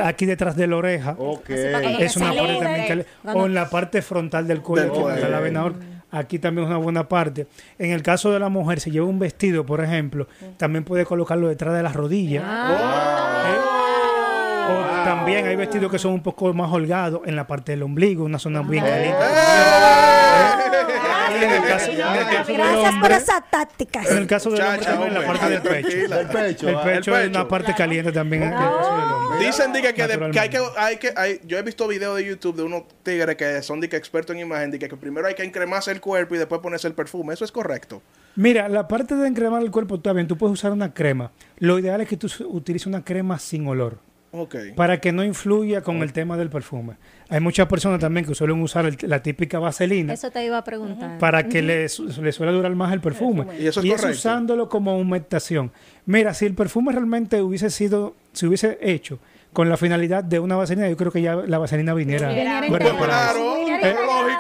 Aquí 0.04 0.26
detrás 0.26 0.56
de 0.56 0.68
la 0.68 0.76
oreja. 0.78 1.16
Ok. 1.18 1.50
Es 1.50 2.16
una 2.18 2.34
parte 2.34 2.54
también 2.60 2.86
que 2.88 3.06
Bueno. 3.24 3.40
o 3.42 3.46
en 3.46 3.54
la 3.54 3.70
parte 3.70 4.02
frontal 4.02 4.48
del 4.48 4.62
cuello, 4.62 4.84
Del 4.84 4.92
aquí 4.92 5.00
donde 5.00 5.16
está 5.16 5.28
cuello. 5.28 5.38
la 5.38 5.44
venador. 5.44 5.76
Aquí 6.12 6.40
también 6.40 6.66
es 6.66 6.70
una 6.70 6.80
buena 6.80 7.08
parte. 7.08 7.48
En 7.78 7.92
el 7.92 8.02
caso 8.02 8.32
de 8.32 8.40
la 8.40 8.50
mujer, 8.50 8.80
si 8.80 8.90
lleva 8.90 9.06
un 9.06 9.20
vestido, 9.20 9.66
por 9.66 9.84
ejemplo, 9.84 10.28
también 10.58 10.84
puede 10.84 11.06
colocarlo 11.06 11.48
detrás 11.48 11.76
de 11.76 11.84
las 11.84 11.96
rodillas. 11.96 12.44
¿Eh? 12.44 13.58
O 14.72 15.04
también 15.04 15.48
hay 15.48 15.56
vestidos 15.56 15.92
que 15.92 16.00
son 16.00 16.14
un 16.14 16.24
poco 16.24 16.54
más 16.54 16.72
holgados 16.72 17.22
en 17.26 17.36
la 17.36 17.46
parte 17.48 17.72
del 17.74 17.84
ombligo, 17.84 18.24
una 18.24 18.40
zona 18.40 18.62
bien 18.62 18.84
caliente. 18.84 19.18
Y 19.20 20.68
en 20.68 20.74
el 20.74 20.96
caso, 20.96 21.09
en 21.36 21.52
el 21.52 21.64
caso 21.64 21.88
del 21.88 21.98
Gracias 21.98 22.48
por 22.48 22.60
hombre, 22.60 23.16
esas 23.16 23.52
tácticas. 23.52 24.10
en 24.10 24.18
el 24.18 24.28
caso 24.28 24.50
del 24.52 24.62
hombre 24.62 24.78
Muchacha, 24.78 24.92
también 24.92 25.16
en 25.16 25.22
la 25.22 25.28
parte 25.28 25.50
del 25.50 25.62
pecho. 25.62 25.98
El 25.98 26.28
pecho. 26.28 26.70
El 26.70 26.76
ah. 26.76 26.84
pecho 26.84 27.18
es 27.18 27.30
una 27.30 27.48
parte 27.48 27.74
caliente 27.76 28.12
también 28.12 28.44
en 28.44 28.50
el 28.50 28.56
caso 28.56 28.98
del 28.98 29.12
hombre. 29.12 29.46
Dicen 29.46 29.74
di 29.74 29.82
que, 29.82 29.88
hay 29.88 29.94
que, 29.94 30.02
Naturalmente. 30.02 30.40
hay 30.78 30.98
que 30.98 31.14
hay, 31.16 31.42
yo 31.46 31.58
he 31.58 31.62
visto 31.62 31.88
videos 31.88 32.18
de 32.18 32.26
YouTube 32.26 32.56
de 32.56 32.64
unos 32.64 32.84
tigres 33.04 33.36
que 33.36 33.62
son 33.62 33.80
de 33.80 33.90
que 33.90 33.98
expertos 33.98 34.36
en 34.36 34.42
imagen, 34.42 34.72
de 34.72 34.80
que, 34.80 34.90
que 34.90 34.98
primero 34.98 35.28
hay 35.28 35.36
que 35.36 35.44
encremarse 35.44 35.92
el 35.92 36.02
cuerpo 36.02 36.36
y 36.36 36.38
después 36.38 36.62
ponerse 36.62 36.88
el 36.88 36.94
perfume. 36.94 37.34
Eso 37.34 37.46
es 37.46 37.52
correcto. 37.52 38.02
Mira, 38.36 38.70
la 38.70 38.88
parte 38.88 39.16
de 39.16 39.28
encremar 39.28 39.62
el 39.62 39.72
cuerpo 39.72 39.96
está 39.96 40.14
bien, 40.14 40.28
tú 40.28 40.38
puedes 40.38 40.54
usar 40.54 40.72
una 40.72 40.94
crema. 40.94 41.32
Lo 41.58 41.80
ideal 41.80 42.02
es 42.02 42.08
que 42.08 42.18
tú 42.18 42.28
utilices 42.48 42.88
una 42.88 43.04
crema 43.04 43.40
sin 43.40 43.68
olor 43.68 44.09
Ok. 44.32 44.56
para 44.76 45.00
que 45.00 45.12
no 45.12 45.24
influya 45.24 45.82
con 45.82 46.04
el 46.04 46.14
tema 46.14 46.38
del 46.38 46.50
perfume. 46.50 46.94
Hay 47.30 47.40
muchas 47.40 47.68
personas 47.68 48.00
también 48.00 48.26
que 48.26 48.36
suelen 48.36 48.62
usar 48.62 48.86
el- 48.86 48.98
la 49.02 49.24
típica 49.24 49.58
vaselina 49.60 50.14
Eso 50.14 50.30
te 50.32 50.46
iba 50.46 50.58
a 50.58 50.64
preguntar. 50.64 51.18
para 51.18 51.48
que 51.48 51.62
les, 51.62 52.00
les 52.00 52.36
suele 52.36 52.52
durar 52.52 52.74
más 52.76 52.94
el 52.94 53.02
perfume. 53.02 53.46
Y 53.60 53.66
eso 53.68 53.80
es 53.82 53.86
correcto. 53.90 54.10
usándolo 54.12 54.70
como 54.70 54.98
humectación. 54.98 55.72
Mira, 56.06 56.34
si 56.34 56.46
el 56.46 56.54
perfume 56.54 56.92
realmente 56.92 57.42
hubiese 57.42 57.70
sido, 57.70 58.16
se 58.34 58.46
hubiese 58.48 58.78
hecho 58.82 59.20
con 59.54 59.68
la 59.68 59.78
finalidad 59.78 60.24
de 60.24 60.40
una 60.40 60.56
vaselina. 60.56 60.88
Yo 60.90 60.96
creo 60.98 61.12
que 61.12 61.24
ya 61.24 61.36
la 61.36 61.58
vaselina 61.58 61.94
viniera. 61.96 62.32
Eh, 62.32 62.46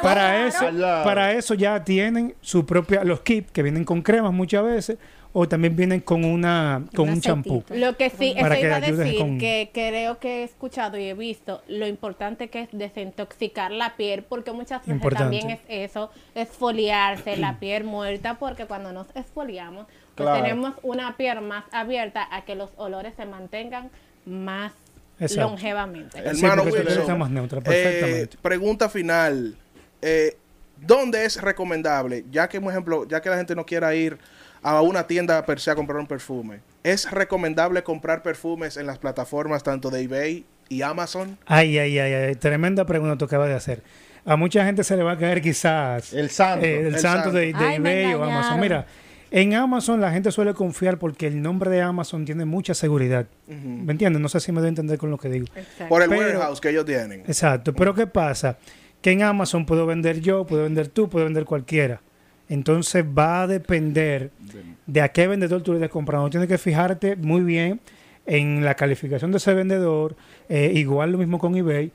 para 0.02 0.48
eso, 0.48 0.66
para 1.04 1.34
eso 1.34 1.54
ya 1.54 1.84
tienen 1.84 2.36
su 2.42 2.66
propia, 2.66 3.04
los 3.04 3.22
kits 3.22 3.52
que 3.52 3.64
vienen 3.64 3.84
con 3.86 4.02
cremas 4.02 4.34
muchas 4.34 4.64
veces, 4.64 4.98
o 5.32 5.48
también 5.48 5.76
vienen 5.76 6.00
con 6.00 6.26
una, 6.26 6.84
con 6.96 7.08
Un 7.08 7.16
un 7.16 7.22
champú. 7.22 7.64
Lo 7.70 7.96
que 7.98 8.10
sí, 8.10 8.34
eso 8.36 8.50
que 8.50 8.62
iba 8.62 8.76
a 8.78 8.80
decir, 8.82 9.18
con- 9.20 9.38
que 9.38 9.70
creo 9.72 10.18
que 10.18 10.42
he 10.42 10.44
escuchado 10.44 10.98
y 10.98 11.06
he 11.06 11.14
visto 11.14 11.62
lo 11.68 11.86
importante 11.88 12.50
que 12.50 12.62
es 12.64 12.70
desintoxicar 12.72 13.70
la 13.72 13.96
piel, 13.96 14.24
porque 14.24 14.52
muchas 14.52 14.80
veces 14.82 14.96
Importante. 14.96 15.38
también 15.40 15.50
es 15.52 15.60
eso, 15.70 16.10
esfoliarse 16.34 17.38
la 17.38 17.54
piel 17.60 17.84
muerta, 17.84 18.38
porque 18.40 18.66
cuando 18.66 18.92
nos 18.92 19.08
esfoliamos, 19.16 19.86
pues 20.16 20.28
Claro. 20.28 20.42
tenemos 20.44 20.74
una 20.84 21.16
piel 21.16 21.42
más 21.42 21.64
abierta 21.72 22.28
a 22.32 22.44
que 22.44 22.56
los 22.56 22.72
olores 22.78 23.14
se 23.16 23.26
mantengan 23.26 23.90
más 24.26 24.74
Exacto. 25.20 25.50
longevamente. 25.50 26.18
Sí, 26.34 26.44
Hermano 26.46 26.64
piel 26.64 26.86
Wilson, 26.88 27.20
más 27.20 27.30
neutra, 27.30 27.60
eh, 27.60 27.62
perfectamente. 27.62 28.38
pregunta 28.42 28.90
final. 28.90 29.56
Eh, 30.02 30.36
¿Dónde 30.82 31.26
es 31.26 31.42
recomendable? 31.42 32.26
Ya 32.32 32.48
que, 32.50 32.60
por 32.62 32.72
ejemplo, 32.72 33.06
ya 33.08 33.22
que 33.22 33.30
la 33.30 33.38
gente 33.38 33.54
no 33.56 33.66
quiera 33.66 33.94
ir 33.96 34.18
a 34.62 34.82
una 34.82 35.08
tienda 35.08 35.46
per 35.46 35.60
se 35.60 35.72
a 35.72 35.76
comprar 35.76 36.00
un 36.00 36.08
perfume, 36.08 36.60
¿es 36.84 37.10
recomendable 37.12 37.84
comprar 37.84 38.22
perfumes 38.24 38.78
en 38.78 38.86
las 38.88 38.98
plataformas 38.98 39.64
tanto 39.64 39.90
de 39.90 40.02
eBay 40.04 40.46
y 40.70 40.82
Amazon? 40.82 41.38
Ay, 41.46 41.78
ay, 41.80 41.98
ay, 42.00 42.14
ay, 42.14 42.36
tremenda 42.36 42.86
pregunta 42.86 43.18
tú 43.18 43.26
acabas 43.26 43.50
de 43.50 43.56
hacer. 43.56 43.84
A 44.26 44.36
mucha 44.36 44.66
gente 44.66 44.84
se 44.84 44.96
le 44.98 45.04
va 45.04 45.14
a 45.14 45.18
caer 45.18 45.42
quizás 45.42 46.14
El 46.14 46.30
santo. 46.30 46.66
eh, 46.66 46.80
el, 46.82 46.86
El 46.88 47.00
santo 47.00 47.24
santo. 47.32 47.38
de, 47.38 47.54
de 47.54 47.56
Ay, 47.56 47.80
me 47.80 48.02
eBay 48.04 48.14
o 48.16 48.24
Amazon. 48.24 48.60
Mira, 48.60 48.86
en 49.32 49.54
Amazon 49.56 50.02
la 50.02 50.12
gente 50.12 50.32
suele 50.32 50.54
confiar 50.54 50.98
porque 51.00 51.26
el 51.28 51.42
nombre 51.42 51.70
de 51.70 51.82
Amazon 51.82 52.26
tiene 52.26 52.46
mucha 52.46 52.74
seguridad. 52.74 53.28
¿Me 53.48 53.92
entiendes? 53.94 54.22
No 54.22 54.28
sé 54.28 54.40
si 54.42 54.52
me 54.52 54.60
doy 54.60 54.68
a 54.68 54.70
entender 54.70 54.98
con 54.98 55.10
lo 55.10 55.18
que 55.18 55.30
digo. 55.30 55.46
Exacto. 55.56 55.88
Por 55.88 56.02
el 56.04 56.10
Pero- 56.10 56.22
warehouse 56.22 56.60
que 56.60 56.70
ellos 56.70 56.86
tienen. 56.86 57.22
Exacto, 57.22 57.74
pero 57.74 57.94
¿qué 57.96 58.08
pasa? 58.08 58.58
Que 59.02 59.12
en 59.12 59.24
Amazon 59.24 59.66
puedo 59.66 59.86
vender 59.86 60.20
yo, 60.20 60.46
puedo 60.46 60.64
vender 60.64 60.90
tú, 60.90 61.10
puedo 61.10 61.26
vender 61.26 61.46
cualquiera. 61.46 62.02
Entonces 62.50 63.06
va 63.06 63.44
a 63.44 63.48
depender 63.48 64.32
de 64.88 65.02
a 65.02 65.10
qué 65.10 65.28
vendedor 65.28 65.62
tú 65.62 65.72
le 65.72 65.78
estés 65.78 65.92
comprando. 65.92 66.30
Tienes 66.30 66.50
que 66.50 66.58
fijarte 66.58 67.16
muy 67.16 67.42
bien 67.42 67.80
en 68.26 68.66
la 68.66 68.76
calificación 68.76 69.32
de 69.32 69.38
ese 69.38 69.54
vendedor. 69.54 70.16
eh, 70.50 70.72
igual 70.76 71.12
lo 71.12 71.20
mismo 71.20 71.38
con 71.40 71.56
eBay. 71.56 71.92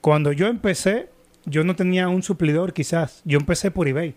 Cuando 0.00 0.32
yo 0.32 0.46
empecé, 0.46 1.08
yo 1.44 1.62
no 1.64 1.76
tenía 1.76 2.08
un 2.08 2.22
suplidor 2.22 2.72
quizás. 2.72 3.20
Yo 3.24 3.38
empecé 3.38 3.70
por 3.70 3.86
eBay. 3.86 4.14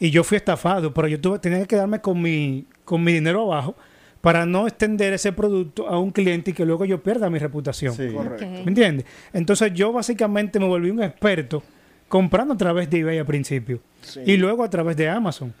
Y 0.00 0.10
yo 0.10 0.24
fui 0.24 0.36
estafado, 0.36 0.94
pero 0.94 1.08
yo 1.08 1.20
tuve, 1.20 1.38
tenía 1.38 1.58
que 1.60 1.66
quedarme 1.66 2.00
con 2.00 2.22
mi, 2.22 2.66
con 2.84 3.02
mi 3.02 3.12
dinero 3.12 3.42
abajo 3.52 3.76
para 4.20 4.46
no 4.46 4.66
extender 4.66 5.12
ese 5.12 5.32
producto 5.32 5.88
a 5.88 5.98
un 5.98 6.10
cliente 6.10 6.50
y 6.50 6.54
que 6.54 6.64
luego 6.64 6.84
yo 6.84 7.02
pierda 7.02 7.28
mi 7.30 7.38
reputación. 7.38 7.94
Sí. 7.94 8.10
Correcto. 8.12 8.46
¿Me 8.46 8.68
entiendes? 8.68 9.06
Entonces 9.32 9.72
yo 9.74 9.92
básicamente 9.92 10.58
me 10.58 10.66
volví 10.66 10.90
un 10.90 11.02
experto 11.02 11.62
comprando 12.08 12.54
a 12.54 12.56
través 12.56 12.88
de 12.90 12.98
eBay 13.00 13.18
al 13.18 13.26
principio 13.26 13.80
Sí. 14.00 14.20
y 14.24 14.36
luego 14.36 14.64
a 14.64 14.70
través 14.70 14.96
de 14.96 15.08
Amazon. 15.08 15.52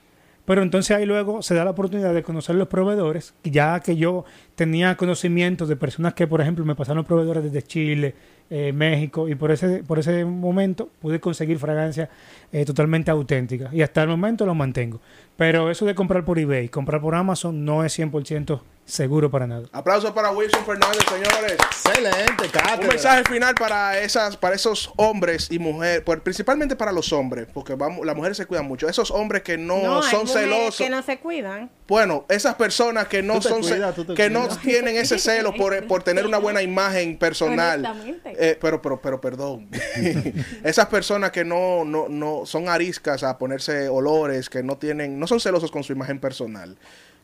Pero 0.44 0.62
entonces 0.62 0.96
ahí 0.96 1.04
luego 1.04 1.42
se 1.42 1.54
da 1.54 1.62
la 1.62 1.72
oportunidad 1.72 2.14
de 2.14 2.22
conocer 2.22 2.54
los 2.56 2.68
proveedores, 2.68 3.34
ya 3.44 3.80
que 3.80 3.96
yo 3.96 4.24
tenía 4.54 4.96
conocimiento 4.96 5.66
de 5.66 5.76
personas 5.76 6.14
que, 6.14 6.26
por 6.26 6.40
ejemplo, 6.40 6.64
me 6.64 6.74
pasaron 6.74 7.04
proveedores 7.04 7.44
desde 7.44 7.60
Chile, 7.60 8.14
eh, 8.48 8.72
México, 8.72 9.28
y 9.28 9.34
por 9.34 9.50
ese, 9.50 9.82
por 9.84 9.98
ese 9.98 10.24
momento 10.24 10.88
pude 11.02 11.20
conseguir 11.20 11.58
fragancias 11.58 12.08
eh, 12.50 12.64
totalmente 12.64 13.10
auténticas. 13.10 13.74
Y 13.74 13.82
hasta 13.82 14.00
el 14.02 14.08
momento 14.08 14.46
lo 14.46 14.54
mantengo. 14.54 15.02
Pero 15.36 15.70
eso 15.70 15.84
de 15.84 15.94
comprar 15.94 16.24
por 16.24 16.38
eBay, 16.38 16.70
comprar 16.70 17.02
por 17.02 17.14
Amazon, 17.14 17.66
no 17.66 17.84
es 17.84 17.92
100% 17.98 18.62
seguro 18.88 19.30
para 19.30 19.46
nada. 19.46 19.68
Aplausos 19.72 20.10
para 20.12 20.30
Wilson 20.30 20.64
Fernández, 20.64 21.04
señores. 21.08 21.52
Excelente, 21.52 22.48
cátedra. 22.50 22.80
Un 22.80 22.86
mensaje 22.88 23.24
final 23.24 23.54
para 23.54 23.98
esas, 24.00 24.36
para 24.36 24.56
esos 24.56 24.92
hombres 24.96 25.48
y 25.50 25.58
mujeres, 25.58 26.02
principalmente 26.22 26.74
para 26.74 26.90
los 26.90 27.12
hombres, 27.12 27.46
porque 27.52 27.74
vamos, 27.74 28.04
las 28.04 28.16
mujeres 28.16 28.36
se 28.36 28.46
cuidan 28.46 28.66
mucho. 28.66 28.88
Esos 28.88 29.10
hombres 29.10 29.42
que 29.42 29.58
no, 29.58 30.02
son 30.02 30.26
celosos. 30.26 30.76
que 30.76 30.90
no 30.90 31.02
se 31.02 31.18
cuidan. 31.18 31.70
Bueno, 31.86 32.24
esas 32.28 32.54
personas 32.54 33.08
que 33.08 33.22
no 33.22 33.40
son 33.40 33.60
cuidas, 33.60 33.94
que 34.16 34.30
no 34.30 34.48
tienen 34.48 34.96
ese 34.96 35.18
celo 35.18 35.54
por, 35.54 35.86
por 35.86 36.02
tener 36.02 36.26
una 36.26 36.38
buena 36.38 36.62
imagen 36.62 37.18
personal. 37.18 37.84
Eh, 38.24 38.58
pero, 38.60 38.82
pero, 38.82 39.00
pero, 39.00 39.20
perdón. 39.20 39.68
Esas 40.64 40.86
personas 40.86 41.30
que 41.30 41.44
no, 41.44 41.84
no, 41.84 42.08
no 42.08 42.46
son 42.46 42.68
ariscas 42.68 43.22
a 43.22 43.38
ponerse 43.38 43.88
olores, 43.88 44.50
que 44.50 44.62
no 44.62 44.76
tienen, 44.76 45.18
no 45.18 45.26
son 45.26 45.40
celosos 45.40 45.70
con 45.70 45.82
su 45.82 45.92
imagen 45.92 46.20
personal. 46.20 46.76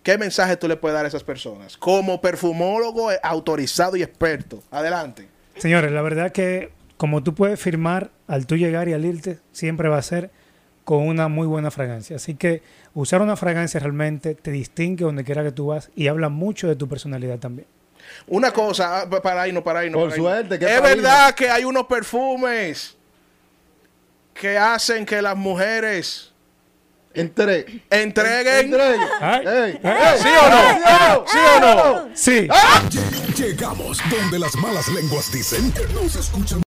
¿Qué 0.05 0.17
mensaje 0.19 0.57
tú 0.57 0.69
le 0.69 0.77
puedes 0.77 0.95
dar 0.95 1.05
a 1.07 1.09
esas 1.09 1.25
personas? 1.25 1.77
Como 1.77 2.21
perfumólogo 2.21 3.09
autorizado 3.23 3.97
y 3.97 4.03
experto. 4.05 4.62
Adelante. 4.71 5.27
Señores, 5.57 5.90
la 5.90 6.03
verdad 6.03 6.31
que 6.31 6.71
como 6.97 7.23
tú 7.25 7.35
puedes 7.35 7.59
firmar 7.59 8.11
al 8.29 8.47
tú 8.47 8.57
llegar 8.57 8.87
y 8.88 8.93
al 8.93 9.05
irte, 9.05 9.38
siempre 9.53 9.88
va 9.88 9.97
a 9.99 10.03
ser 10.03 10.31
con 10.85 11.07
una 11.09 11.29
muy 11.29 11.47
buena 11.47 11.71
fragancia. 11.71 12.17
Así 12.17 12.35
que 12.35 12.62
usar 12.93 13.23
una 13.23 13.35
fragancia 13.37 13.81
realmente 13.81 14.35
te 14.35 14.51
distingue 14.51 15.05
donde 15.05 15.25
quiera 15.25 15.43
que 15.43 15.53
tú 15.53 15.69
vas 15.69 15.90
y 15.97 16.09
habla 16.09 16.29
mucho 16.29 16.69
de 16.69 16.77
tu 16.77 16.87
personalidad 16.87 17.38
también. 17.38 17.67
Una 18.27 18.51
cosa, 18.53 19.01
ah, 19.01 19.09
pa- 19.09 19.23
para 19.23 19.40
ahí 19.43 19.53
no, 19.53 19.64
para 19.64 19.81
ahí 19.81 19.88
no. 19.90 19.97
Por 19.99 20.11
para 20.11 20.21
suerte, 20.21 20.59
qué 20.59 20.67
Es 20.67 20.83
verdad 20.83 21.35
que 21.35 21.49
hay 21.49 21.64
unos 21.64 21.87
perfumes 21.87 22.95
que 24.35 24.59
hacen 24.59 25.07
que 25.07 25.23
las 25.23 25.35
mujeres 25.37 26.34
Entre. 27.14 27.83
entreguen. 27.90 28.64
Entre 28.66 28.94
ellos. 28.94 29.09
Ay. 29.20 29.46
Ey, 29.46 29.81
Ay. 29.83 29.92
ey, 30.14 30.18
¿Sí 30.20 30.29
o 30.29 30.50
no? 30.50 31.24
¿Sí 31.27 31.38
o 31.38 31.61
no? 31.61 32.09
Sí. 32.14 32.48
Llegamos 33.37 33.98
donde 34.11 34.38
las 34.38 34.55
malas 34.57 34.88
lenguas 34.88 35.31
dicen 35.33 35.72
que 35.72 35.87
no 35.94 36.09
se 36.09 36.20
escuchan 36.20 36.62